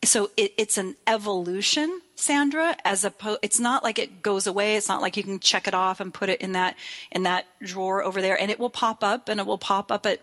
[0.06, 4.76] so it, it's an evolution sandra as opposed it's not like it goes away.
[4.76, 6.76] It's not like you can check it off and put it in that
[7.12, 8.40] in that drawer over there.
[8.40, 10.22] And it will pop up and it will pop up at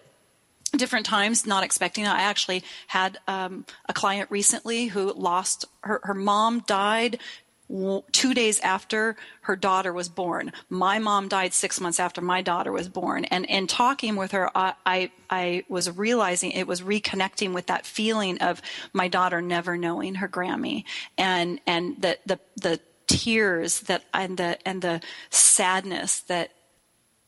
[0.75, 2.07] different times, not expecting.
[2.07, 7.19] I actually had um, a client recently who lost her, her mom died
[8.13, 10.53] two days after her daughter was born.
[10.69, 13.25] My mom died six months after my daughter was born.
[13.25, 17.85] And in talking with her, I, I, I, was realizing it was reconnecting with that
[17.85, 20.85] feeling of my daughter never knowing her Grammy
[21.19, 25.01] and, and the, the, the tears that, and the, and the
[25.31, 26.53] sadness that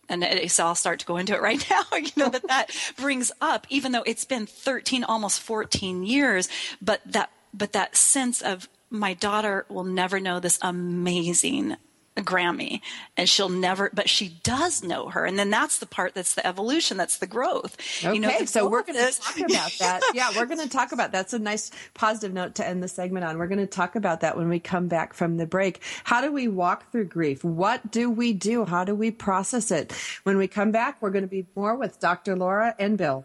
[0.09, 3.33] and so I'll start to go into it right now, you know, that that brings
[3.41, 6.49] up, even though it's been 13, almost 14 years,
[6.81, 11.77] but that, but that sense of my daughter will never know this amazing
[12.23, 12.81] Grammy
[13.17, 15.25] and she'll never, but she does know her.
[15.25, 16.97] And then that's the part that's the evolution.
[16.97, 17.77] That's the growth.
[18.05, 18.15] Okay.
[18.15, 20.03] You know, so we're going to talk about that.
[20.15, 20.31] Yeah.
[20.37, 23.39] We're going to talk about that's a nice positive note to end the segment on.
[23.39, 25.81] We're going to talk about that when we come back from the break.
[26.05, 27.45] How do we walk through grief?
[27.45, 28.65] What do we do?
[28.65, 29.93] How do we process it?
[30.23, 32.37] When we come back, we're going to be more with Dr.
[32.37, 33.25] Laura and Bill.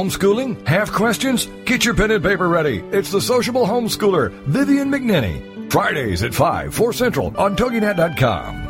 [0.00, 0.66] Homeschooling?
[0.66, 1.44] Have questions?
[1.66, 2.78] Get your pen and paper ready.
[2.90, 5.70] It's the sociable homeschooler, Vivian McNinney.
[5.70, 8.69] Fridays at 5, 4 Central on TogiNet.com.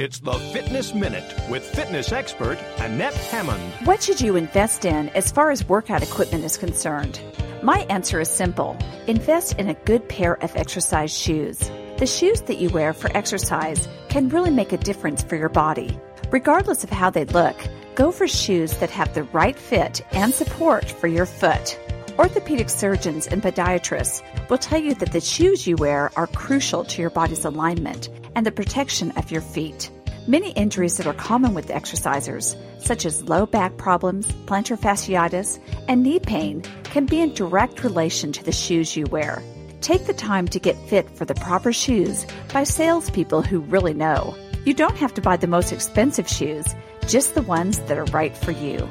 [0.00, 3.62] It's the Fitness Minute with fitness expert Annette Hammond.
[3.86, 7.20] What should you invest in as far as workout equipment is concerned?
[7.62, 8.76] My answer is simple
[9.06, 11.60] invest in a good pair of exercise shoes.
[11.98, 15.96] The shoes that you wear for exercise can really make a difference for your body.
[16.32, 17.56] Regardless of how they look,
[17.94, 21.78] go for shoes that have the right fit and support for your foot.
[22.16, 27.00] Orthopedic surgeons and podiatrists will tell you that the shoes you wear are crucial to
[27.02, 29.90] your body's alignment and the protection of your feet.
[30.28, 36.04] Many injuries that are common with exercisers, such as low back problems, plantar fasciitis, and
[36.04, 39.42] knee pain, can be in direct relation to the shoes you wear.
[39.80, 44.36] Take the time to get fit for the proper shoes by salespeople who really know.
[44.64, 46.76] You don't have to buy the most expensive shoes,
[47.08, 48.88] just the ones that are right for you.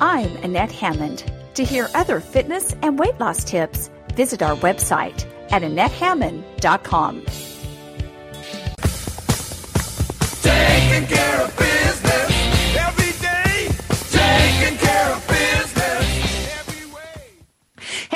[0.00, 1.30] I'm Annette Hammond.
[1.54, 7.24] To hear other fitness and weight loss tips, visit our website at AnnetteHammond.com.
[10.42, 11.73] Taking care of business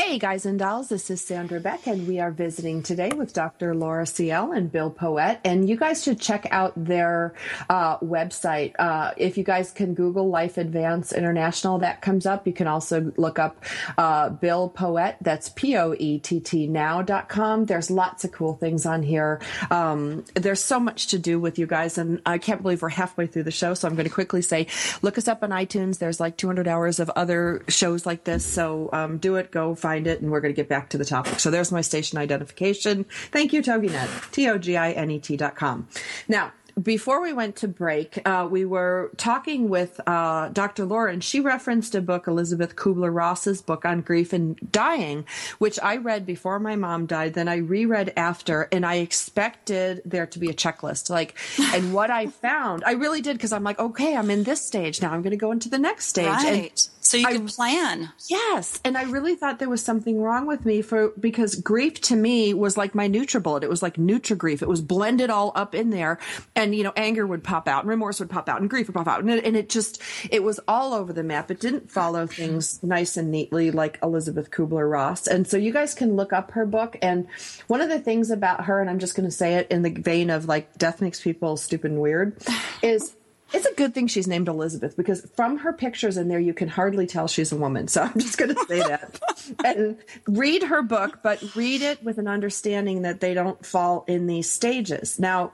[0.08, 3.74] Hey, guys and dolls, this is Sandra Beck, and we are visiting today with Dr.
[3.74, 5.40] Laura Ciel and Bill Poett.
[5.44, 7.34] And you guys should check out their
[7.68, 8.72] uh, website.
[8.78, 12.46] Uh, if you guys can Google Life Advance International, that comes up.
[12.46, 13.62] You can also look up
[13.98, 17.66] uh, Bill Poett, that's P O E T T now.com.
[17.66, 19.42] There's lots of cool things on here.
[19.70, 23.26] Um, there's so much to do with you guys, and I can't believe we're halfway
[23.26, 24.68] through the show, so I'm going to quickly say
[25.02, 25.98] look us up on iTunes.
[25.98, 29.97] There's like 200 hours of other shows like this, so um, do it, go find
[30.06, 31.40] it, and we're going to get back to the topic.
[31.40, 33.04] So there's my station identification.
[33.32, 35.88] Thank you, TogiNet, T O G I N E T dot com.
[36.28, 40.84] Now, before we went to break, uh, we were talking with uh, Dr.
[40.84, 41.20] Lauren.
[41.20, 45.26] she referenced a book, Elizabeth Kubler Ross's book on grief and dying,
[45.58, 47.34] which I read before my mom died.
[47.34, 51.10] Then I reread after, and I expected there to be a checklist.
[51.10, 51.36] Like,
[51.74, 55.02] and what I found, I really did because I'm like, okay, I'm in this stage
[55.02, 55.12] now.
[55.12, 56.26] I'm going to go into the next stage.
[56.26, 56.88] And Right.
[57.08, 58.12] So you I- can plan.
[58.28, 62.16] Yes, and I really thought there was something wrong with me for because grief to
[62.16, 63.62] me was like my NutriBullet.
[63.62, 64.60] It was like NutriGrief.
[64.60, 66.18] It was blended all up in there,
[66.54, 68.94] and you know, anger would pop out, and remorse would pop out, and grief would
[68.94, 71.50] pop out, and it, and it just it was all over the map.
[71.50, 75.26] It didn't follow things nice and neatly like Elizabeth Kubler Ross.
[75.26, 76.98] And so you guys can look up her book.
[77.00, 77.26] And
[77.68, 79.90] one of the things about her, and I'm just going to say it in the
[79.90, 82.36] vein of like death makes people stupid and weird,
[82.82, 83.14] is
[83.52, 86.68] it's a good thing she's named Elizabeth because from her pictures in there, you can
[86.68, 87.88] hardly tell she's a woman.
[87.88, 89.20] So I'm just going to say that.
[89.64, 94.26] and read her book, but read it with an understanding that they don't fall in
[94.26, 95.18] these stages.
[95.18, 95.52] Now,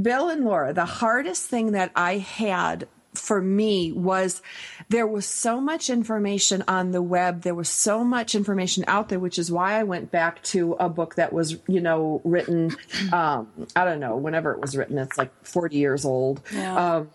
[0.00, 4.42] Bill and Laura, the hardest thing that I had for me was
[4.88, 9.20] there was so much information on the web there was so much information out there
[9.20, 12.74] which is why i went back to a book that was you know written
[13.12, 16.96] um, i don't know whenever it was written it's like 40 years old Yeah.
[16.96, 17.10] um,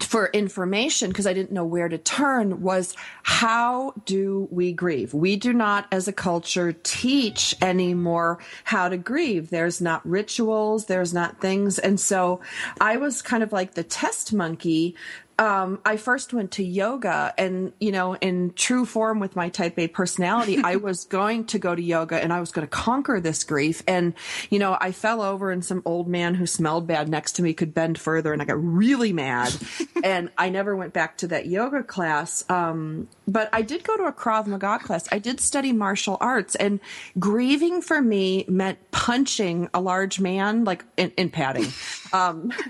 [0.00, 5.14] for information because I didn't know where to turn was how do we grieve?
[5.14, 9.50] We do not, as a culture, teach anymore how to grieve.
[9.50, 11.78] There's not rituals, there's not things.
[11.78, 12.40] And so
[12.80, 14.96] I was kind of like the test monkey.
[15.38, 19.78] Um, I first went to yoga and, you know, in true form with my type
[19.78, 23.20] A personality, I was going to go to yoga and I was going to conquer
[23.20, 23.82] this grief.
[23.86, 24.14] And,
[24.48, 27.52] you know, I fell over and some old man who smelled bad next to me
[27.52, 29.54] could bend further and I got really mad.
[30.04, 32.48] and I never went back to that yoga class.
[32.48, 35.06] Um, but I did go to a Krav Maga class.
[35.12, 36.80] I did study martial arts and
[37.18, 41.66] grieving for me meant punching a large man, like in, in padding.
[42.12, 42.52] Um,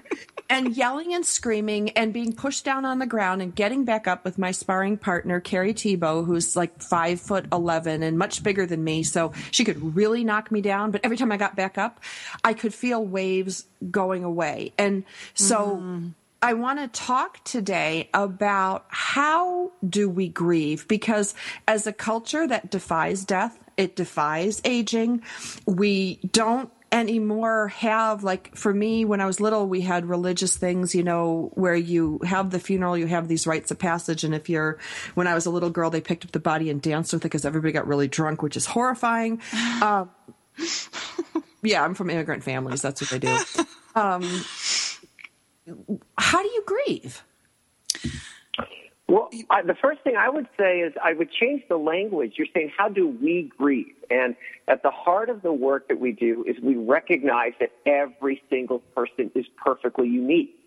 [0.49, 4.25] and yelling and screaming and being pushed down on the ground and getting back up
[4.25, 8.83] with my sparring partner, Carrie Tebow, who's like five foot 11 and much bigger than
[8.83, 9.03] me.
[9.03, 10.91] So she could really knock me down.
[10.91, 12.01] But every time I got back up,
[12.45, 14.73] I could feel waves going away.
[14.79, 15.83] And so
[16.43, 20.87] I want to talk today about how do we grieve?
[20.87, 21.35] Because
[21.67, 25.23] as a culture that defies death, it defies aging.
[25.67, 30.95] We don't anymore have like for me when I was little we had religious things
[30.95, 34.49] you know where you have the funeral you have these rites of passage and if
[34.49, 34.79] you're
[35.15, 37.25] when I was a little girl they picked up the body and danced with it
[37.25, 39.41] because everybody got really drunk which is horrifying.
[39.83, 40.11] Um,
[41.63, 43.37] yeah I'm from immigrant families that's what they do.
[43.97, 44.45] Um,
[46.19, 47.25] how do you grieve
[49.09, 52.35] Well, I, the first thing I would say is I would change the language.
[52.37, 53.95] You're saying, how do we grieve?
[54.11, 54.35] And
[54.67, 58.81] at the heart of the work that we do is we recognize that every single
[58.97, 60.59] person is perfectly unique.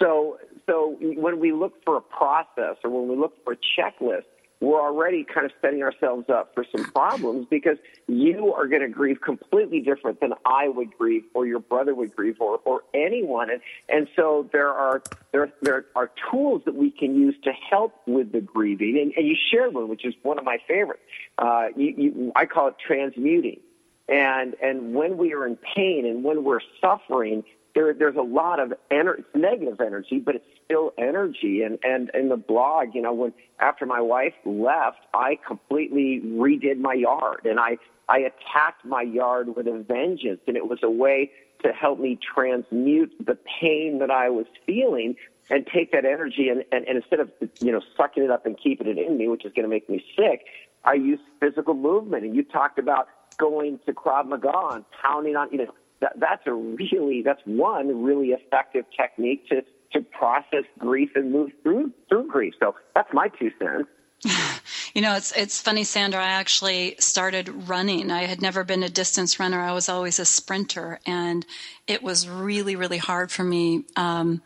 [0.00, 4.24] So, so when we look for a process or when we look for a checklist,
[4.64, 8.88] we're already kind of setting ourselves up for some problems because you are going to
[8.88, 13.50] grieve completely different than I would grieve or your brother would grieve or, or anyone.
[13.50, 17.94] And, and so there are, there, there are tools that we can use to help
[18.06, 18.98] with the grieving.
[19.00, 21.02] And, and you shared one, which is one of my favorites.
[21.36, 23.60] Uh, you, you, I call it transmuting.
[24.08, 27.44] And, and when we are in pain and when we're suffering,
[27.74, 31.62] there, there's a lot of ener- negative energy, but it's still energy.
[31.62, 36.78] And, and in the blog, you know, when after my wife left, I completely redid
[36.78, 37.78] my yard and I,
[38.08, 40.40] I attacked my yard with a vengeance.
[40.46, 41.32] And it was a way
[41.64, 45.16] to help me transmute the pain that I was feeling
[45.50, 47.30] and take that energy and, and, and instead of,
[47.60, 49.88] you know, sucking it up and keeping it in me, which is going to make
[49.90, 50.46] me sick,
[50.84, 52.24] I used physical movement.
[52.24, 56.46] And you talked about going to Krav Maga and pounding on, you know, that, that's
[56.46, 62.28] a really, that's one really effective technique to, to process grief and move through, through
[62.28, 62.54] grief.
[62.60, 63.88] So that's my two cents.
[64.94, 66.22] You know, it's it's funny, Sandra.
[66.22, 68.12] I actually started running.
[68.12, 69.60] I had never been a distance runner.
[69.60, 71.44] I was always a sprinter, and
[71.88, 74.40] it was really, really hard for me um,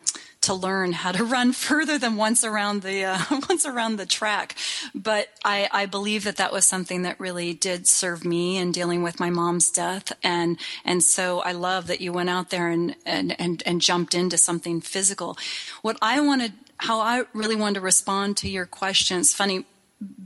[0.49, 3.19] to learn how to run further than once around the uh,
[3.49, 4.55] once around the track.
[4.95, 9.03] But I, I believe that that was something that really did serve me in dealing
[9.03, 12.95] with my mom's death, and and so I love that you went out there and
[13.05, 15.37] and and, and jumped into something physical.
[15.83, 19.33] What I wanted how I really wanted to respond to your questions.
[19.33, 19.65] Funny,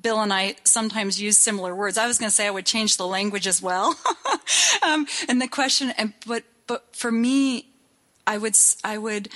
[0.02, 1.98] Bill and I sometimes use similar words.
[1.98, 3.98] I was going to say I would change the language as well.
[4.84, 7.68] um, and the question, and but but for me,
[8.26, 8.56] I would
[8.86, 9.30] I would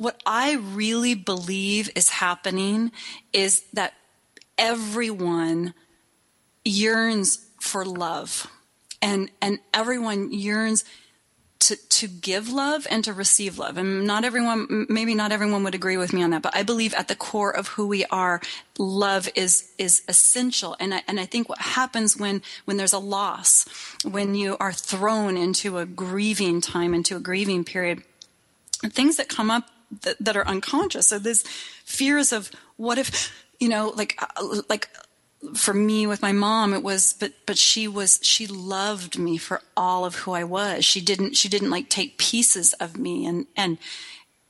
[0.00, 2.90] what I really believe is happening
[3.34, 3.92] is that
[4.56, 5.74] everyone
[6.64, 8.46] yearns for love,
[9.02, 10.84] and and everyone yearns
[11.58, 13.76] to, to give love and to receive love.
[13.76, 16.94] And not everyone, maybe not everyone would agree with me on that, but I believe
[16.94, 18.40] at the core of who we are,
[18.78, 20.74] love is, is essential.
[20.80, 23.66] And I, and I think what happens when, when there's a loss,
[24.04, 28.02] when you are thrown into a grieving time, into a grieving period,
[28.88, 29.68] things that come up
[30.02, 31.08] that, that are unconscious.
[31.08, 31.42] So there's
[31.84, 34.88] fears of what if, you know, like, uh, like,
[35.54, 39.62] for me with my mom it was but but she was she loved me for
[39.76, 40.84] all of who I was.
[40.84, 43.78] She didn't she didn't like take pieces of me and and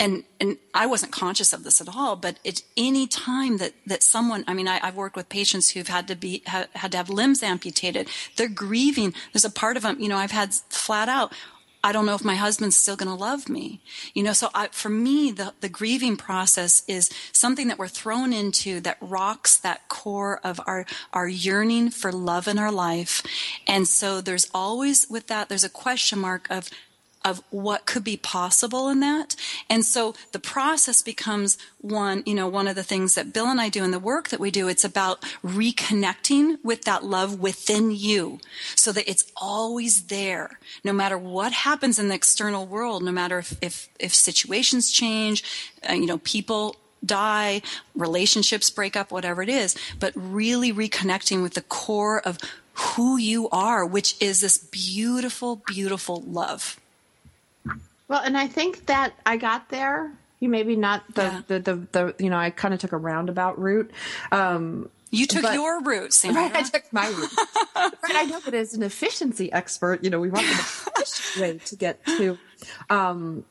[0.01, 4.03] and and I wasn't conscious of this at all but at any time that that
[4.03, 6.99] someone I mean I, I've worked with patients who've had to be ha, had to
[6.99, 8.09] have limbs amputated.
[8.36, 9.14] They're grieving.
[9.32, 11.32] There's a part of them you know I've had flat out
[11.83, 13.81] I don't know if my husband's still going to love me.
[14.12, 18.33] You know, so I, for me, the, the grieving process is something that we're thrown
[18.33, 23.22] into that rocks that core of our, our yearning for love in our life.
[23.66, 26.68] And so there's always with that, there's a question mark of,
[27.25, 29.37] of what could be possible in that.
[29.68, 33.61] And so the process becomes one, you know, one of the things that Bill and
[33.61, 34.68] I do in the work that we do.
[34.68, 38.39] It's about reconnecting with that love within you
[38.75, 40.59] so that it's always there.
[40.83, 45.45] No matter what happens in the external world, no matter if, if, if situations change,
[45.89, 47.62] uh, you know, people die,
[47.95, 52.39] relationships break up, whatever it is, but really reconnecting with the core of
[52.75, 56.80] who you are, which is this beautiful, beautiful love.
[58.11, 60.12] Well, and I think that I got there.
[60.40, 61.42] You maybe not the Yeah.
[61.46, 63.90] the, the, the you know I kind of took a roundabout route.
[64.32, 66.42] Um, You took But- your route, Sandra.
[66.42, 67.32] Right, I took my route.
[67.76, 70.52] right, I know, but as an efficiency expert, you know, we want the
[70.96, 72.38] efficient way to get to.
[72.88, 73.44] Um,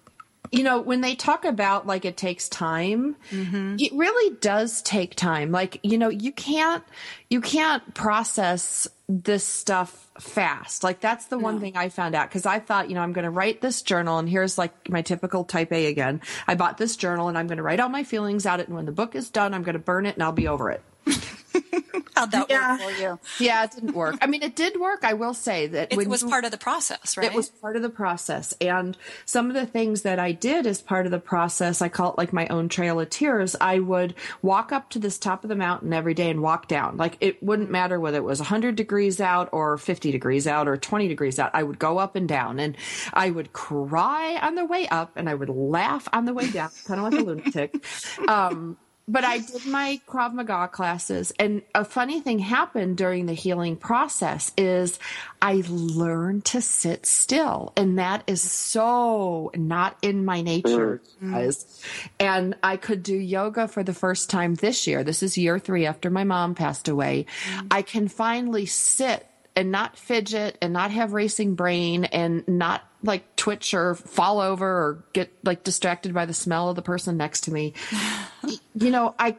[0.51, 3.75] you know, when they talk about like it takes time, mm-hmm.
[3.77, 5.51] it really does take time.
[5.51, 6.83] Like, you know, you can't
[7.29, 10.83] you can't process this stuff fast.
[10.83, 13.23] Like that's the one thing I found out because I thought, you know, I'm going
[13.23, 16.21] to write this journal and here's like my typical type A again.
[16.47, 18.75] I bought this journal and I'm going to write all my feelings out it and
[18.75, 20.83] when the book is done, I'm going to burn it and I'll be over it.
[22.15, 22.71] How'd that Yeah.
[22.77, 23.19] work for you?
[23.39, 24.17] Yeah, it didn't work.
[24.21, 25.03] I mean, it did work.
[25.03, 27.27] I will say that It was you- part of the process, right?
[27.27, 28.53] It was part of the process.
[28.59, 32.11] And some of the things that I did as part of the process, I call
[32.11, 33.55] it like my own trail of tears.
[33.61, 36.97] I would walk up to this top of the mountain every day and walk down.
[36.97, 40.75] Like it wouldn't matter whether it was 100 degrees out or 50 degrees out or
[40.77, 41.51] 20 degrees out.
[41.53, 42.75] I would go up and down and
[43.13, 46.69] I would cry on the way up and I would laugh on the way down,
[46.85, 47.85] kind of like a lunatic.
[48.27, 48.77] Um,
[49.09, 53.75] but I did my Krav Maga classes, and a funny thing happened during the healing
[53.75, 54.99] process is
[55.41, 61.31] I learned to sit still, and that is so not in my nature, mm.
[61.31, 61.83] guys.
[62.19, 65.03] And I could do yoga for the first time this year.
[65.03, 67.25] This is year three after my mom passed away.
[67.51, 67.67] Mm.
[67.71, 69.25] I can finally sit
[69.59, 74.65] and not fidget and not have racing brain and not like twitch or fall over
[74.65, 77.73] or get like distracted by the smell of the person next to me.
[78.73, 79.35] you know, I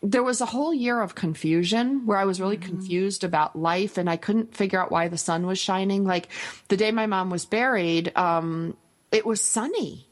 [0.00, 4.08] there was a whole year of confusion where I was really confused about life and
[4.08, 6.04] I couldn't figure out why the sun was shining.
[6.04, 6.28] Like
[6.68, 8.76] the day my mom was buried, um,
[9.10, 10.06] it was sunny.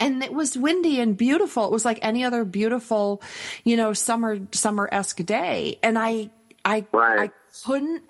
[0.00, 1.64] And it was windy and beautiful.
[1.64, 3.22] It was like any other beautiful,
[3.62, 5.78] you know, summer summer esque day.
[5.80, 6.30] And I
[6.64, 7.30] I Right.
[7.30, 8.02] I couldn't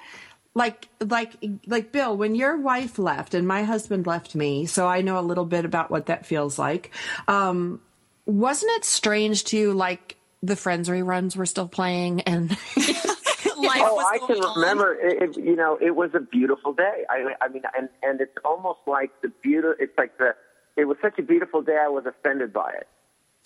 [0.54, 1.32] like like
[1.66, 5.20] like Bill, when your wife left and my husband left me, so I know a
[5.20, 6.92] little bit about what that feels like.
[7.28, 7.80] Um,
[8.24, 14.18] wasn't it strange to you, like the Friends reruns were still playing and oh, I
[14.26, 14.60] can on.
[14.60, 14.94] remember.
[14.94, 17.04] It, it, you know, it was a beautiful day.
[17.08, 19.68] I, I mean, and and it's almost like the beauty.
[19.78, 20.34] It's like the.
[20.76, 21.78] It was such a beautiful day.
[21.82, 22.88] I was offended by it.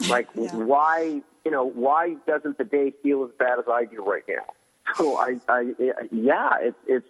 [0.09, 1.21] Like, why?
[1.45, 4.55] You know, why doesn't the day feel as bad as I do right now?
[4.97, 5.73] So I, I
[6.11, 7.07] yeah, it's it's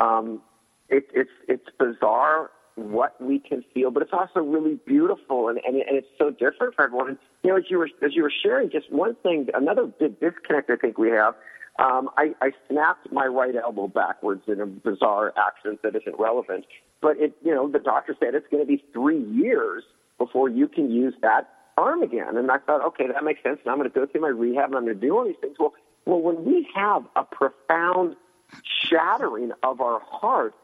[0.00, 0.40] um,
[0.88, 5.76] it, it's it's bizarre what we can feel, but it's also really beautiful, and, and,
[5.76, 7.08] and it's so different for everyone.
[7.08, 10.20] And, you know, as you were as you were sharing, just one thing, another big
[10.20, 11.34] disconnect I think we have.
[11.78, 16.64] Um, I, I snapped my right elbow backwards in a bizarre accident that isn't relevant,
[17.00, 19.84] but it, you know, the doctor said it's going to be three years
[20.18, 22.36] before you can use that arm again.
[22.36, 23.60] And I thought, okay, that makes sense.
[23.64, 25.36] And I'm going to go through my rehab and I'm going to do all these
[25.40, 25.54] things.
[25.60, 25.72] Well,
[26.08, 28.16] well, when we have a profound
[28.88, 30.54] shattering of our heart,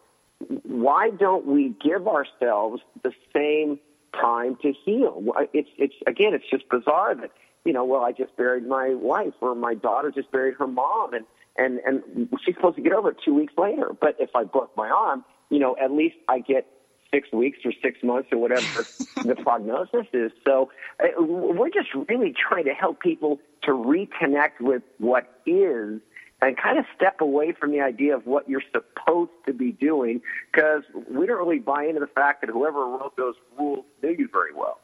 [0.62, 3.78] why don't we give ourselves the same
[4.18, 5.22] time to heal?
[5.52, 7.30] It's, it's, again, it's just bizarre that,
[7.66, 11.12] you know, well, I just buried my wife or my daughter just buried her mom
[11.12, 11.26] and,
[11.58, 13.90] and, and she's supposed to get over it two weeks later.
[14.00, 16.66] But if I broke my arm, you know, at least I get
[17.12, 18.86] six weeks or six months or whatever
[19.24, 20.32] the prognosis is.
[20.46, 26.00] So uh, we're just really trying to help people to reconnect with what is
[26.42, 30.20] and kind of step away from the idea of what you're supposed to be doing
[30.52, 34.28] because we don't really buy into the fact that whoever wrote those rules knew you
[34.30, 34.80] very well.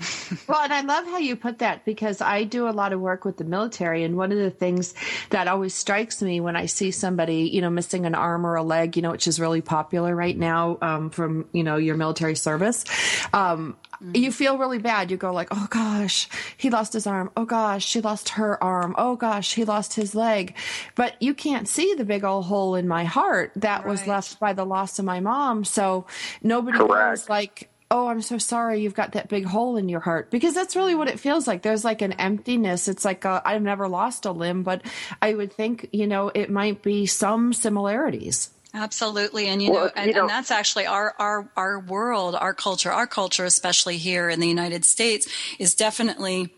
[0.48, 3.24] Well, and I love how you put that because I do a lot of work
[3.24, 4.94] with the military, and one of the things
[5.30, 8.62] that always strikes me when I see somebody, you know, missing an arm or a
[8.62, 12.36] leg, you know, which is really popular right now um, from you know your military
[12.36, 12.84] service,
[13.32, 13.76] um,
[14.14, 15.10] you feel really bad.
[15.10, 17.30] You go like, oh gosh, he lost his arm.
[17.36, 18.94] Oh gosh, she lost her arm.
[18.98, 20.56] Oh gosh, he lost his leg,
[20.94, 24.52] but you can't see the big old hole in my heart that was left by
[24.52, 25.64] the loss of my mom.
[25.64, 26.06] So
[26.42, 27.20] nobody Correct.
[27.20, 30.54] goes like oh i'm so sorry you've got that big hole in your heart because
[30.54, 33.88] that's really what it feels like there's like an emptiness it's like i i've never
[33.88, 34.82] lost a limb but
[35.20, 39.90] i would think you know it might be some similarities Absolutely, and you Well, know,
[39.96, 43.98] and, you know- and that's actually our our our world, our culture, our culture, especially
[43.98, 46.54] here in the United States, is definitely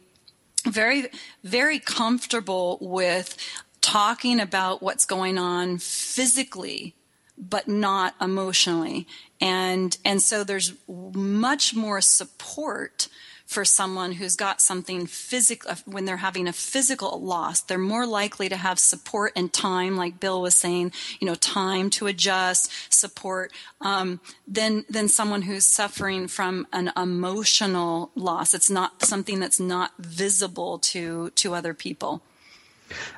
[0.66, 1.08] very
[1.42, 3.36] very comfortable with
[3.80, 6.94] talking about what's going on physically
[7.38, 9.06] but not emotionally.
[9.40, 13.08] And and so there's much more support
[13.52, 18.48] for someone who's got something physical when they're having a physical loss they're more likely
[18.48, 20.90] to have support and time like bill was saying
[21.20, 28.10] you know time to adjust support um, than than someone who's suffering from an emotional
[28.14, 28.54] loss.
[28.54, 32.22] It's not something that's not visible to to other people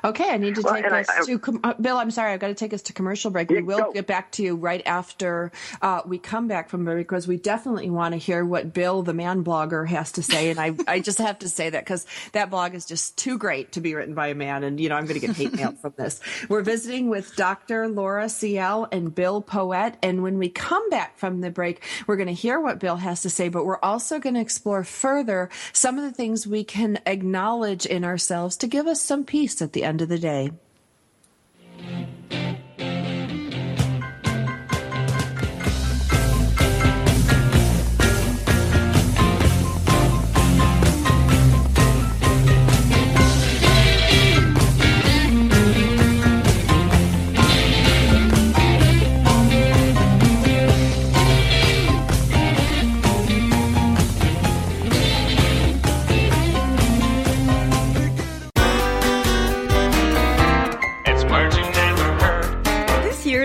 [0.03, 2.39] okay i need to take I- us I- to com- uh, bill i'm sorry i've
[2.39, 3.49] got to take us to commercial break.
[3.49, 3.91] We will go.
[3.93, 5.51] get back to you right after
[5.81, 9.13] uh, we come back from break because we definitely want to hear what bill the
[9.13, 10.49] man blogger has to say.
[10.49, 13.73] And i, I just have to say that because that blog is just too great
[13.73, 14.63] to be written by a man.
[14.63, 16.19] And you know i'm going to get hate mail from this.
[16.49, 19.95] We're visiting with dr laura ciel and bill Poett.
[20.01, 23.21] And when we come back from the break we're going to hear what bill has
[23.23, 26.99] to say but we're also going to explore further some of the things we can
[27.05, 30.51] acknowledge in ourselves to give us some peace at the end of the day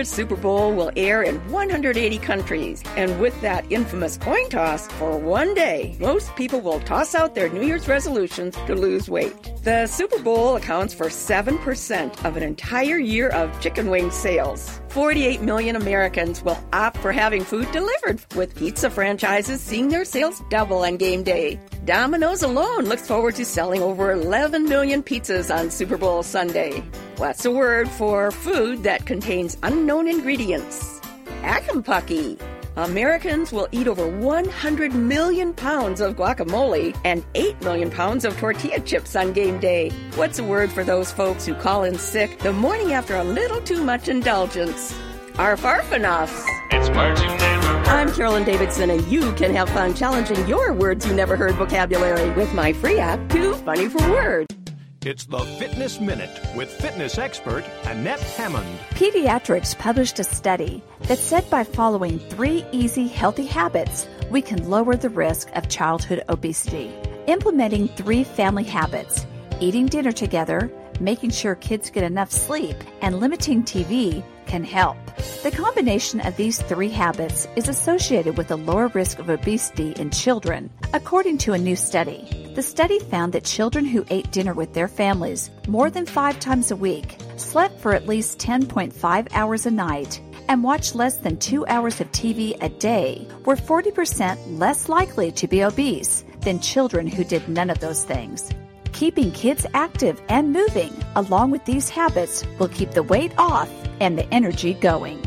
[0.03, 5.53] Super Bowl will air in 180 countries, and with that infamous coin toss for one
[5.53, 9.51] day, most people will toss out their New Year's resolutions to lose weight.
[9.63, 14.80] The Super Bowl accounts for 7% of an entire year of chicken wing sales.
[14.91, 20.43] 48 million Americans will opt for having food delivered, with pizza franchises seeing their sales
[20.49, 21.57] double on game day.
[21.85, 26.83] Domino's alone looks forward to selling over 11 million pizzas on Super Bowl Sunday.
[27.15, 30.99] What's a word for food that contains unknown ingredients?
[31.43, 32.50] Acampucky.
[32.77, 38.79] Americans will eat over 100 million pounds of guacamole and 8 million pounds of tortilla
[38.79, 39.89] chips on game day.
[40.15, 43.59] What's a word for those folks who call in sick the morning after a little
[43.61, 44.93] too much indulgence?
[45.33, 46.45] Arfarfanoffs.
[46.71, 47.87] It's words you never heard.
[47.87, 52.29] I'm Carolyn Davidson, and you can have fun challenging your words you never heard vocabulary
[52.31, 54.60] with my free app, Too Funny for Words.
[55.03, 58.67] It's the Fitness Minute with fitness expert Annette Hammond.
[58.91, 64.95] Pediatrics published a study that said by following three easy healthy habits, we can lower
[64.95, 66.93] the risk of childhood obesity.
[67.25, 69.25] Implementing three family habits
[69.59, 74.97] eating dinner together, making sure kids get enough sleep, and limiting TV can help.
[75.43, 80.09] The combination of these three habits is associated with a lower risk of obesity in
[80.09, 82.51] children, according to a new study.
[82.53, 86.69] The study found that children who ate dinner with their families more than five times
[86.69, 91.65] a week, slept for at least 10.5 hours a night, and watched less than two
[91.67, 97.23] hours of TV a day were 40% less likely to be obese than children who
[97.23, 98.51] did none of those things.
[98.93, 103.69] Keeping kids active and moving along with these habits will keep the weight off
[103.99, 105.23] and the energy going.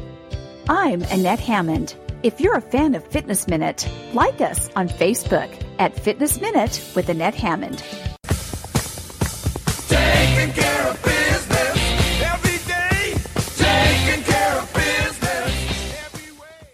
[0.68, 1.96] I'm Annette Hammond.
[2.22, 7.08] If you're a fan of Fitness Minute, like us on Facebook at Fitness Minute with
[7.08, 7.82] Annette Hammond.
[9.88, 13.14] Taking care of business every day.
[13.56, 16.68] Taking care of business every way.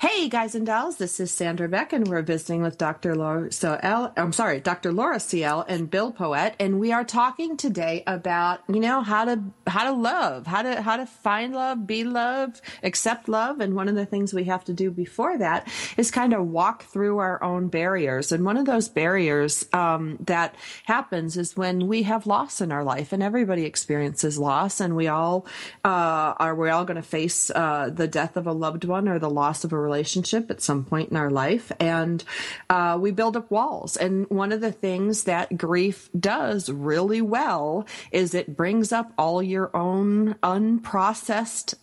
[0.00, 3.14] Hey guys and dolls, this is Sandra Beck, and we're visiting with Dr.
[3.14, 4.12] Laura Ciel.
[4.16, 4.90] I'm sorry, Dr.
[4.90, 9.42] Laura Ciel and Bill Poett, and we are talking today about you know how to
[9.66, 13.88] how to love, how to how to find love, be loved, accept love, and one
[13.88, 17.42] of the things we have to do before that is kind of walk through our
[17.42, 20.54] own barriers, and one of those barriers um, that
[20.84, 25.08] happens is when we have loss in our life, and everybody experiences loss, and we
[25.08, 25.44] all
[25.84, 29.18] uh, are we all going to face uh, the death of a loved one or
[29.18, 30.03] the loss of a relationship
[30.50, 32.24] at some point in our life and
[32.70, 37.86] uh, we build up walls and one of the things that grief does really well
[38.12, 41.74] is it brings up all your own unprocessed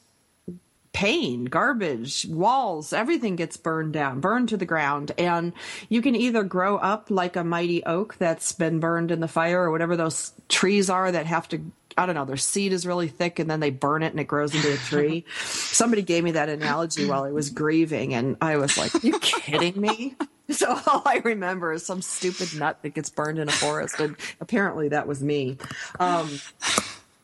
[0.94, 5.12] pain, garbage, walls, everything gets burned down, burned to the ground.
[5.18, 5.54] And
[5.90, 9.62] you can either grow up like a mighty oak that's been burned in the fire
[9.62, 13.08] or whatever those trees are that have to I don't know, their seed is really
[13.08, 15.26] thick and then they burn it and it grows into a tree.
[15.44, 19.80] Somebody gave me that analogy while I was grieving and I was like, you kidding
[19.80, 20.16] me?
[20.50, 24.02] So all I remember is some stupid nut that gets burned in a forest.
[24.02, 25.58] And apparently that was me.
[25.98, 26.30] Um,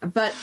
[0.02, 0.36] but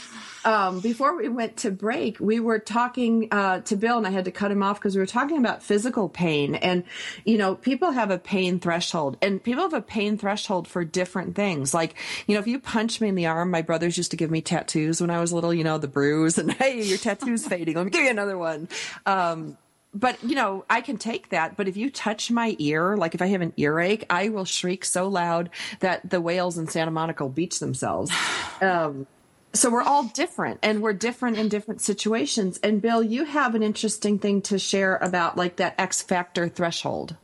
[0.45, 4.27] um, before we went to break, we were talking uh, to Bill, and I had
[4.27, 6.55] to cut him off because we were talking about physical pain.
[6.55, 6.85] And,
[7.25, 11.35] you know, people have a pain threshold, and people have a pain threshold for different
[11.35, 11.73] things.
[11.73, 11.95] Like,
[12.27, 14.43] you know, if you punch me in the arm, my brothers used to give me
[14.43, 17.77] tattoos when I was little, you know, the bruise, and hey, your tattoo's fading.
[17.77, 18.69] Let me give you another one.
[19.07, 19.57] Um,
[19.95, 23.23] but you know i can take that but if you touch my ear like if
[23.23, 25.49] i have an earache i will shriek so loud
[25.81, 28.11] that the whales in santa monica will beach themselves
[28.61, 29.07] um,
[29.55, 33.63] so we're all different and we're different in different situations and bill you have an
[33.63, 37.17] interesting thing to share about like that x factor threshold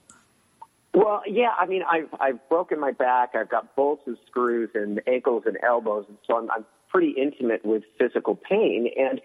[0.92, 3.34] Well, yeah, I mean, I've I've broken my back.
[3.34, 7.64] I've got bolts and screws and ankles and elbows, and so I'm, I'm pretty intimate
[7.64, 8.90] with physical pain.
[8.98, 9.20] And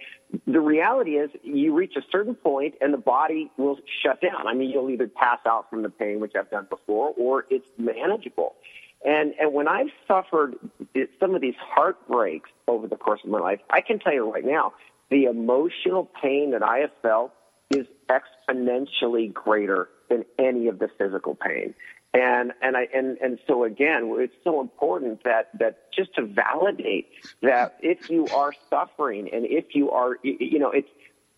[0.46, 4.48] the reality is, you reach a certain point, and the body will shut down.
[4.48, 7.68] I mean, you'll either pass out from the pain, which I've done before, or it's
[7.80, 8.54] manageable.
[9.06, 10.56] And and when I've suffered
[11.20, 14.46] some of these heartbreaks over the course of my life, I can tell you right
[14.46, 14.74] now,
[15.12, 17.32] the emotional pain that I have felt
[17.70, 21.76] is exponentially greater than any of the physical pain.
[22.16, 27.10] And and I and and so again, it's so important that that just to validate
[27.42, 30.90] that if you are suffering and if you are, you, know, it's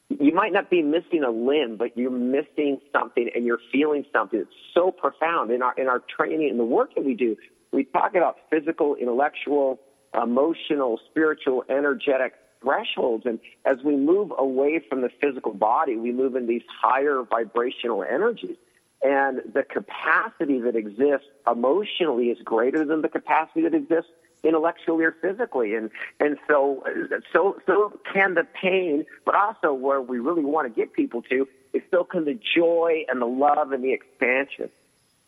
[0.09, 4.39] you might not be missing a limb, but you're missing something and you're feeling something
[4.39, 7.35] that's so profound in our in our training and the work that we do.
[7.77, 9.79] We talk about physical, intellectual,
[10.19, 13.27] emotional, spiritual, energetic thresholds.
[13.27, 18.03] And as we move away from the physical body, we move in these higher vibrational
[18.03, 18.55] energies.
[19.03, 24.09] And the capacity that exists emotionally is greater than the capacity that exists
[24.43, 25.75] intellectually or physically.
[25.75, 26.83] And, and so,
[27.31, 31.47] so, so can the pain, but also where we really want to get people to
[31.73, 34.71] is so can the joy and the love and the expansion.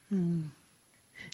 [0.10, 0.46] Hmm.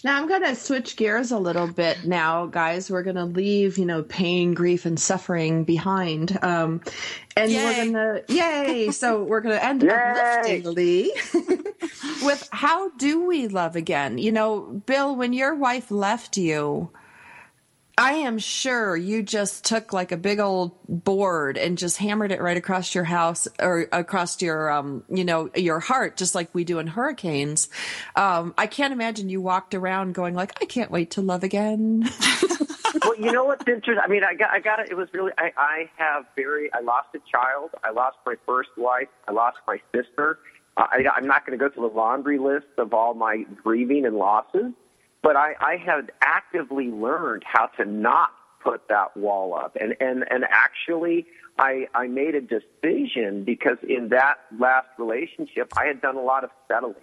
[0.06, 2.88] Now I'm going to switch gears a little bit now, guys.
[2.88, 6.38] We're going to leave, you know, pain, grief, and suffering behind.
[6.44, 6.80] Um,
[7.36, 8.92] and we're going to, yay!
[8.92, 9.88] So we're going to end Yay!
[9.88, 11.08] upliftingly
[12.24, 14.18] with how do we love again?
[14.18, 16.88] You know, Bill, when your wife left you,
[17.98, 22.42] I am sure you just took like a big old board and just hammered it
[22.42, 26.64] right across your house or across your, um, you know, your heart, just like we
[26.64, 27.70] do in hurricanes.
[28.14, 32.06] Um, I can't imagine you walked around going like, I can't wait to love again.
[33.02, 34.02] well, you know what's interesting?
[34.04, 34.90] I mean, I got, I got it.
[34.90, 37.70] It was really, I, I have very, I lost a child.
[37.82, 39.08] I lost my first wife.
[39.26, 40.38] I lost my sister.
[40.76, 44.16] I, I'm not going to go through the laundry list of all my grieving and
[44.16, 44.74] losses,
[45.26, 48.30] but I, I had actively learned how to not
[48.62, 49.76] put that wall up.
[49.80, 51.26] And, and, and actually,
[51.58, 56.44] I, I made a decision because in that last relationship, I had done a lot
[56.44, 56.94] of settling.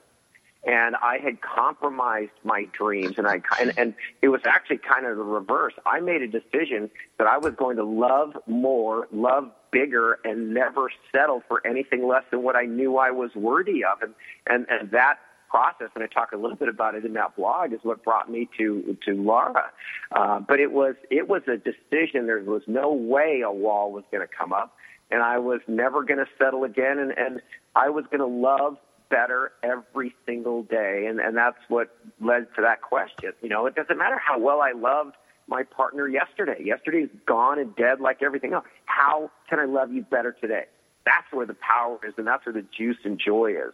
[0.66, 5.18] And I had compromised my dreams, and I and, and it was actually kind of
[5.18, 5.74] the reverse.
[5.86, 10.90] I made a decision that I was going to love more, love bigger, and never
[11.12, 14.02] settle for anything less than what I knew I was worthy of.
[14.02, 14.14] And
[14.48, 15.20] and and that
[15.54, 18.30] process, and I talk a little bit about it in that blog, is what brought
[18.30, 19.66] me to to Laura.
[20.12, 22.26] Uh, but it was it was a decision.
[22.26, 24.76] There was no way a wall was going to come up,
[25.12, 26.97] and I was never going to settle again.
[26.97, 27.39] And and
[27.76, 28.78] I was going to love
[29.12, 33.34] better every single day, and and that's what led to that question.
[33.43, 36.64] You know, it doesn't matter how well I loved my partner yesterday.
[36.64, 38.66] Yesterday's gone and dead like everything else.
[38.86, 40.66] How can I love you better today?
[41.06, 43.74] That's where the power is, and that's where the juice and joy is.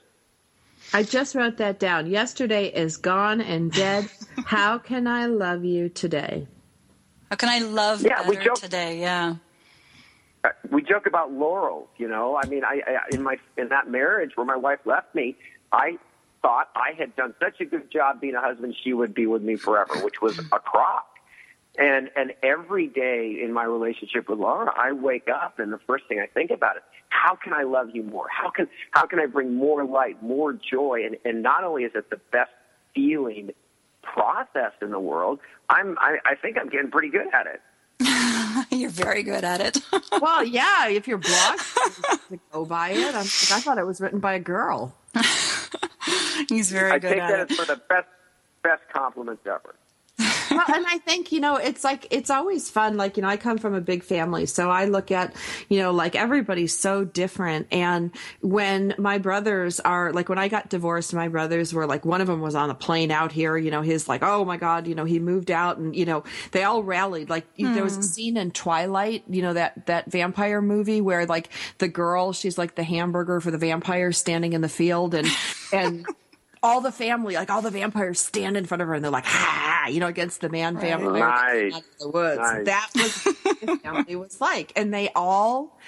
[0.93, 2.07] I just wrote that down.
[2.07, 4.09] Yesterday is gone and dead.
[4.45, 6.47] How can I love you today?
[7.29, 8.99] How can I love Yeah, we joke- today?
[8.99, 9.35] Yeah.
[10.43, 12.39] Uh, we joke about Laurel, you know.
[12.41, 15.35] I mean, I, I in my in that marriage where my wife left me,
[15.73, 15.97] I
[16.41, 19.41] thought I had done such a good job being a husband, she would be with
[19.41, 21.08] me forever, which was a crock.
[21.77, 26.05] And and every day in my relationship with Laura, I wake up and the first
[26.07, 28.27] thing I think about is how can I love you more?
[28.29, 31.03] How can how can I bring more light, more joy?
[31.05, 32.51] And and not only is it the best
[32.95, 33.51] feeling
[34.01, 35.39] process in the world,
[35.69, 37.61] I'm I, I think I'm getting pretty good at it.
[38.71, 39.77] You're very good at it.
[40.21, 41.59] Well, yeah, if your blog
[42.29, 44.93] to go by it, I'm like, I thought it was written by a girl.
[46.49, 47.51] He's very I good take at that it.
[47.51, 48.07] as for the best
[48.61, 49.75] best compliments ever.
[50.51, 52.97] Well, and I think, you know, it's like, it's always fun.
[52.97, 54.45] Like, you know, I come from a big family.
[54.45, 55.35] So I look at,
[55.69, 57.67] you know, like everybody's so different.
[57.71, 62.21] And when my brothers are, like, when I got divorced, my brothers were like, one
[62.21, 64.87] of them was on a plane out here, you know, his like, oh my God,
[64.87, 67.29] you know, he moved out and, you know, they all rallied.
[67.29, 68.03] Like, there was a hmm.
[68.03, 72.75] scene in Twilight, you know, that, that vampire movie where like the girl, she's like
[72.75, 75.27] the hamburger for the vampire standing in the field and,
[75.71, 76.05] and,
[76.61, 79.25] all the family, like all the vampires stand in front of her and they're like,
[79.25, 81.81] ha, you know, against the man vampire Nice.
[81.99, 82.39] the woods.
[82.39, 82.65] Nice.
[82.65, 84.73] That was what the family was like.
[84.75, 85.79] And they all,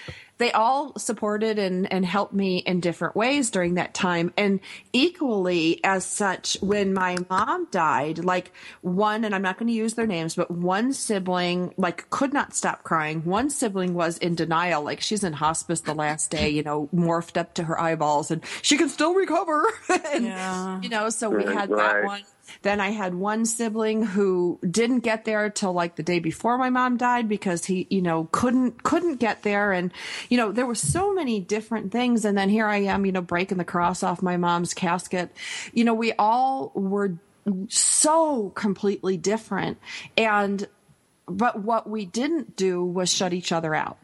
[0.41, 4.33] they all supported and, and helped me in different ways during that time.
[4.37, 4.59] And
[4.91, 9.93] equally as such, when my mom died, like one, and I'm not going to use
[9.93, 13.23] their names, but one sibling, like could not stop crying.
[13.25, 14.83] One sibling was in denial.
[14.83, 18.41] Like she's in hospice the last day, you know, morphed up to her eyeballs and
[18.61, 19.65] she can still recover.
[20.13, 20.81] and, Yeah.
[20.81, 21.93] you know, so we had Right.
[21.93, 22.21] that one.
[22.61, 26.69] Then I had one sibling who didn't get there till like the day before my
[26.69, 29.91] mom died because he, you know, couldn't couldn't get there and
[30.29, 33.21] you know, there were so many different things and then here I am, you know,
[33.21, 35.35] breaking the cross off my mom's casket.
[35.73, 37.17] You know, we all were
[37.69, 39.79] so completely different
[40.17, 40.67] and
[41.27, 43.97] but what we didn't do was shut each other out.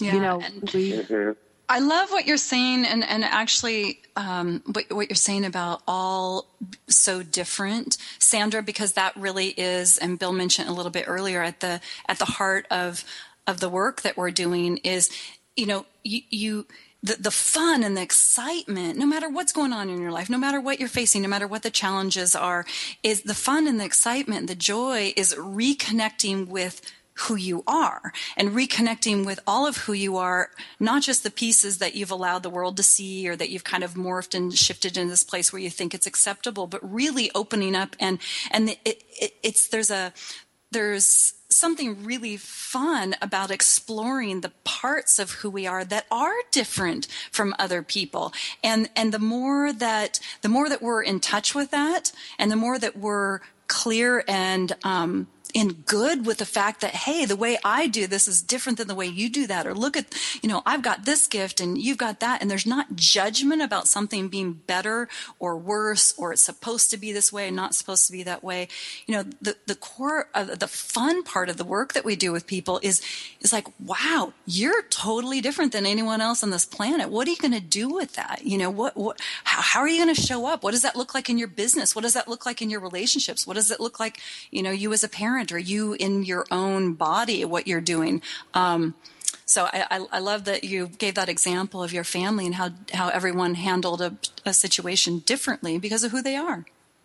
[0.00, 0.14] Yeah.
[0.14, 1.32] You know, and- we mm-hmm.
[1.68, 6.46] I love what you're saying, and and actually, um, what what you're saying about all
[6.88, 11.60] so different, Sandra, because that really is, and Bill mentioned a little bit earlier at
[11.60, 13.04] the at the heart of
[13.46, 15.10] of the work that we're doing is,
[15.56, 16.66] you know, you you.
[17.02, 20.38] The, the fun and the excitement, no matter what's going on in your life, no
[20.38, 22.64] matter what you're facing, no matter what the challenges are,
[23.02, 26.80] is the fun and the excitement, the joy is reconnecting with
[27.14, 30.50] who you are and reconnecting with all of who you are,
[30.80, 33.84] not just the pieces that you've allowed the world to see or that you've kind
[33.84, 37.76] of morphed and shifted in this place where you think it's acceptable, but really opening
[37.76, 38.18] up and,
[38.50, 40.12] and it, it, it's, there's a,
[40.72, 47.06] there's something really fun about exploring the parts of who we are that are different
[47.30, 48.32] from other people.
[48.62, 52.10] And and the more that the more that we're in touch with that
[52.40, 53.38] and the more that we're
[53.68, 58.26] clear and um in good with the fact that hey the way i do this
[58.26, 59.66] is different than the way you do that.
[59.66, 60.06] Or look at
[60.42, 62.42] you know i've got this gift and you've got that.
[62.42, 67.12] And there's not judgment about something being better or worse or it's supposed to be
[67.12, 68.68] this way and not supposed to be that way.
[69.06, 72.32] You know the the core of the fun part of the work that we do
[72.32, 73.00] with people is
[73.40, 77.10] is like wow you're totally different than anyone else on this planet.
[77.10, 78.40] What are you going to do with that?
[78.44, 80.64] You know what what how, how are you going to show up?
[80.64, 81.94] What does that look like in your business?
[81.94, 83.46] What does that look like in your relationships?
[83.46, 86.46] What does it look like you know you as a parent or you in your
[86.50, 88.22] own body what you're doing
[88.54, 88.94] um,
[89.46, 92.70] so I, I, I love that you gave that example of your family and how
[92.92, 96.64] how everyone handled a, a situation differently because of who they are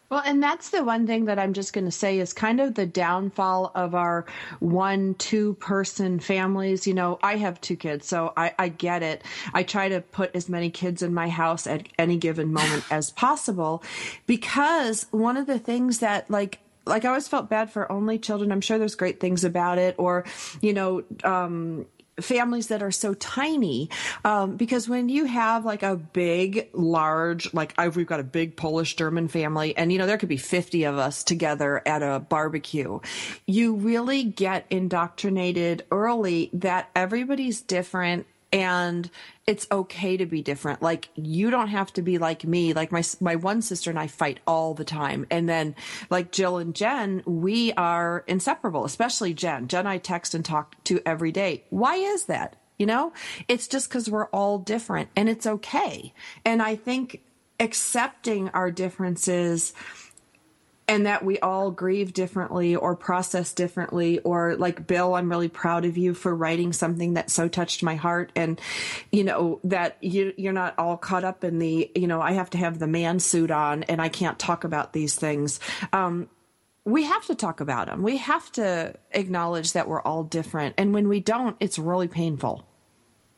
[0.09, 2.73] Well, and that's the one thing that I'm just going to say is kind of
[2.73, 4.25] the downfall of our
[4.59, 6.87] one, two person families.
[6.87, 9.21] You know, I have two kids, so I, I get it.
[9.53, 13.11] I try to put as many kids in my house at any given moment as
[13.11, 13.83] possible
[14.25, 16.57] because one of the things that, like,
[16.89, 18.51] like I always felt bad for only children.
[18.51, 20.25] I'm sure there's great things about it, or
[20.61, 21.85] you know, um,
[22.21, 23.89] families that are so tiny
[24.25, 28.55] um, because when you have like a big large like I've, we've got a big
[28.55, 32.19] polish german family and you know there could be 50 of us together at a
[32.19, 32.99] barbecue
[33.45, 39.09] you really get indoctrinated early that everybody's different and
[39.47, 40.81] it's okay to be different.
[40.81, 42.73] Like you don't have to be like me.
[42.73, 45.75] Like my my one sister and I fight all the time, and then
[46.09, 48.85] like Jill and Jen, we are inseparable.
[48.85, 49.67] Especially Jen.
[49.67, 51.63] Jen I text and talk to every day.
[51.69, 52.55] Why is that?
[52.77, 53.11] You know,
[53.47, 56.13] it's just because we're all different, and it's okay.
[56.45, 57.21] And I think
[57.59, 59.73] accepting our differences
[60.89, 65.85] and that we all grieve differently or process differently or like bill i'm really proud
[65.85, 68.59] of you for writing something that so touched my heart and
[69.11, 72.49] you know that you you're not all caught up in the you know i have
[72.49, 75.59] to have the man suit on and i can't talk about these things
[75.93, 76.27] um,
[76.85, 80.93] we have to talk about them we have to acknowledge that we're all different and
[80.93, 82.65] when we don't it's really painful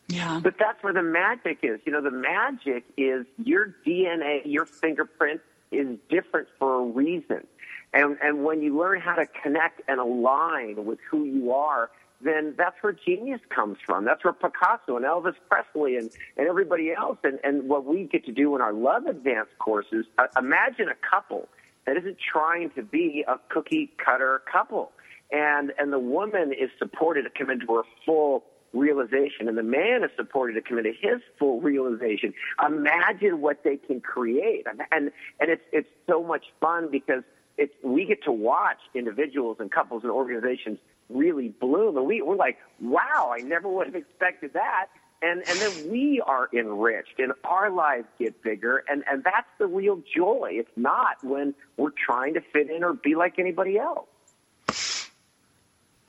[0.08, 0.42] Yeah.
[0.44, 1.80] But that's where the magic is.
[1.86, 5.40] You know, the magic is your DNA, your fingerprint
[5.72, 7.48] is different for a reason.
[7.94, 11.92] And, and when you learn how to connect and align with who you are,
[12.24, 14.06] then that's where genius comes from.
[14.06, 18.26] That's where Picasso and Elvis Presley and, and everybody else and, and what we get
[18.26, 20.06] to do in our Love Advanced courses.
[20.18, 21.50] Uh, imagine a couple
[21.86, 24.92] that isn't trying to be a cookie cutter couple.
[25.32, 28.44] And, and the woman is supported to come into her full
[28.74, 32.34] realization and the man is supported to come into his full realization.
[32.66, 34.66] Imagine what they can create.
[34.92, 37.24] And, and, it's, it's so much fun because
[37.58, 41.98] it's, we get to watch individuals and couples and organizations really bloom.
[41.98, 44.88] And we, we're like, wow, I never would have expected that.
[45.22, 48.84] And, and then we are enriched and our lives get bigger.
[48.90, 50.52] And, and that's the real joy.
[50.54, 54.08] It's not when we're trying to fit in or be like anybody else.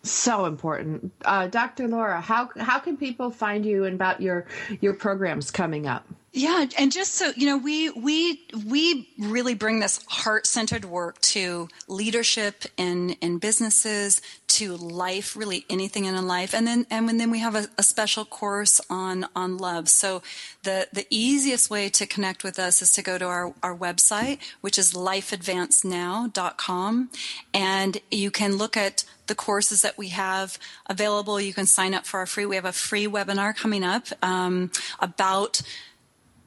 [0.02, 1.12] So important.
[1.24, 4.46] Uh, dr laura how how can people find you and about your
[4.80, 9.80] your programs coming up Yeah, and just so you know, we we we really bring
[9.80, 16.66] this heart-centered work to leadership in in businesses, to life, really anything in life, and
[16.66, 19.90] then and then we have a, a special course on on love.
[19.90, 20.22] So
[20.62, 24.38] the the easiest way to connect with us is to go to our our website,
[24.62, 27.10] which is lifeadvancenow.com,
[27.52, 31.38] and you can look at the courses that we have available.
[31.38, 32.46] You can sign up for our free.
[32.46, 35.60] We have a free webinar coming up um, about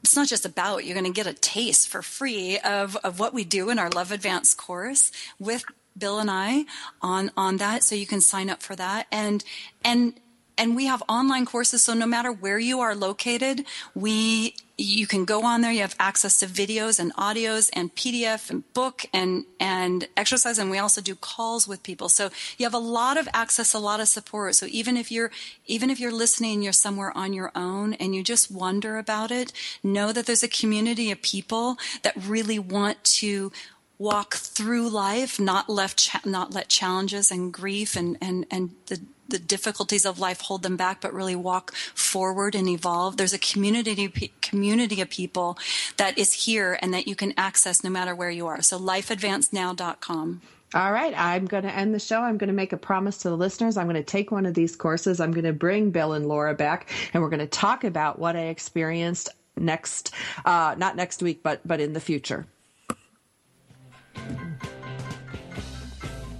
[0.06, 3.34] it's not just about you're going to get a taste for free of, of what
[3.34, 5.64] we do in our love Advanced course with
[5.98, 6.64] bill and i
[7.02, 9.08] on on that so you can sign up for that.
[9.10, 9.42] And
[9.84, 10.14] and
[10.58, 15.24] and we have online courses so no matter where you are located we you can
[15.24, 15.72] go on there.
[15.72, 20.70] You have access to videos and audios and pdf and book and and exercise and
[20.70, 22.08] we also do calls with people.
[22.08, 24.54] So you have a lot of access a lot of support.
[24.54, 25.30] So even if you're
[25.66, 29.52] even if you're listening you're somewhere on your own and you just wonder about it
[29.82, 33.52] know that there's a community of people that really want to
[33.98, 39.00] walk through life not left cha- not let challenges and grief and and and the
[39.28, 43.16] the difficulties of life hold them back, but really walk forward and evolve.
[43.16, 45.58] There's a community community of people
[45.96, 48.62] that is here and that you can access no matter where you are.
[48.62, 50.42] So lifeadvancenow.com.
[50.74, 52.20] All right, I'm going to end the show.
[52.20, 53.76] I'm going to make a promise to the listeners.
[53.76, 55.20] I'm going to take one of these courses.
[55.20, 58.36] I'm going to bring Bill and Laura back, and we're going to talk about what
[58.36, 60.10] I experienced next,
[60.44, 62.46] uh, not next week, but but in the future.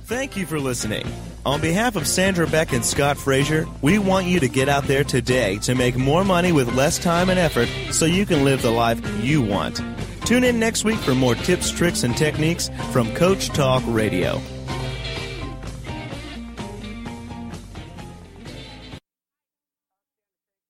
[0.05, 1.05] Thank you for listening.
[1.45, 5.05] On behalf of Sandra Beck and Scott Frazier, we want you to get out there
[5.05, 8.71] today to make more money with less time and effort so you can live the
[8.71, 9.81] life you want.
[10.25, 14.41] Tune in next week for more tips, tricks, and techniques from Coach Talk Radio.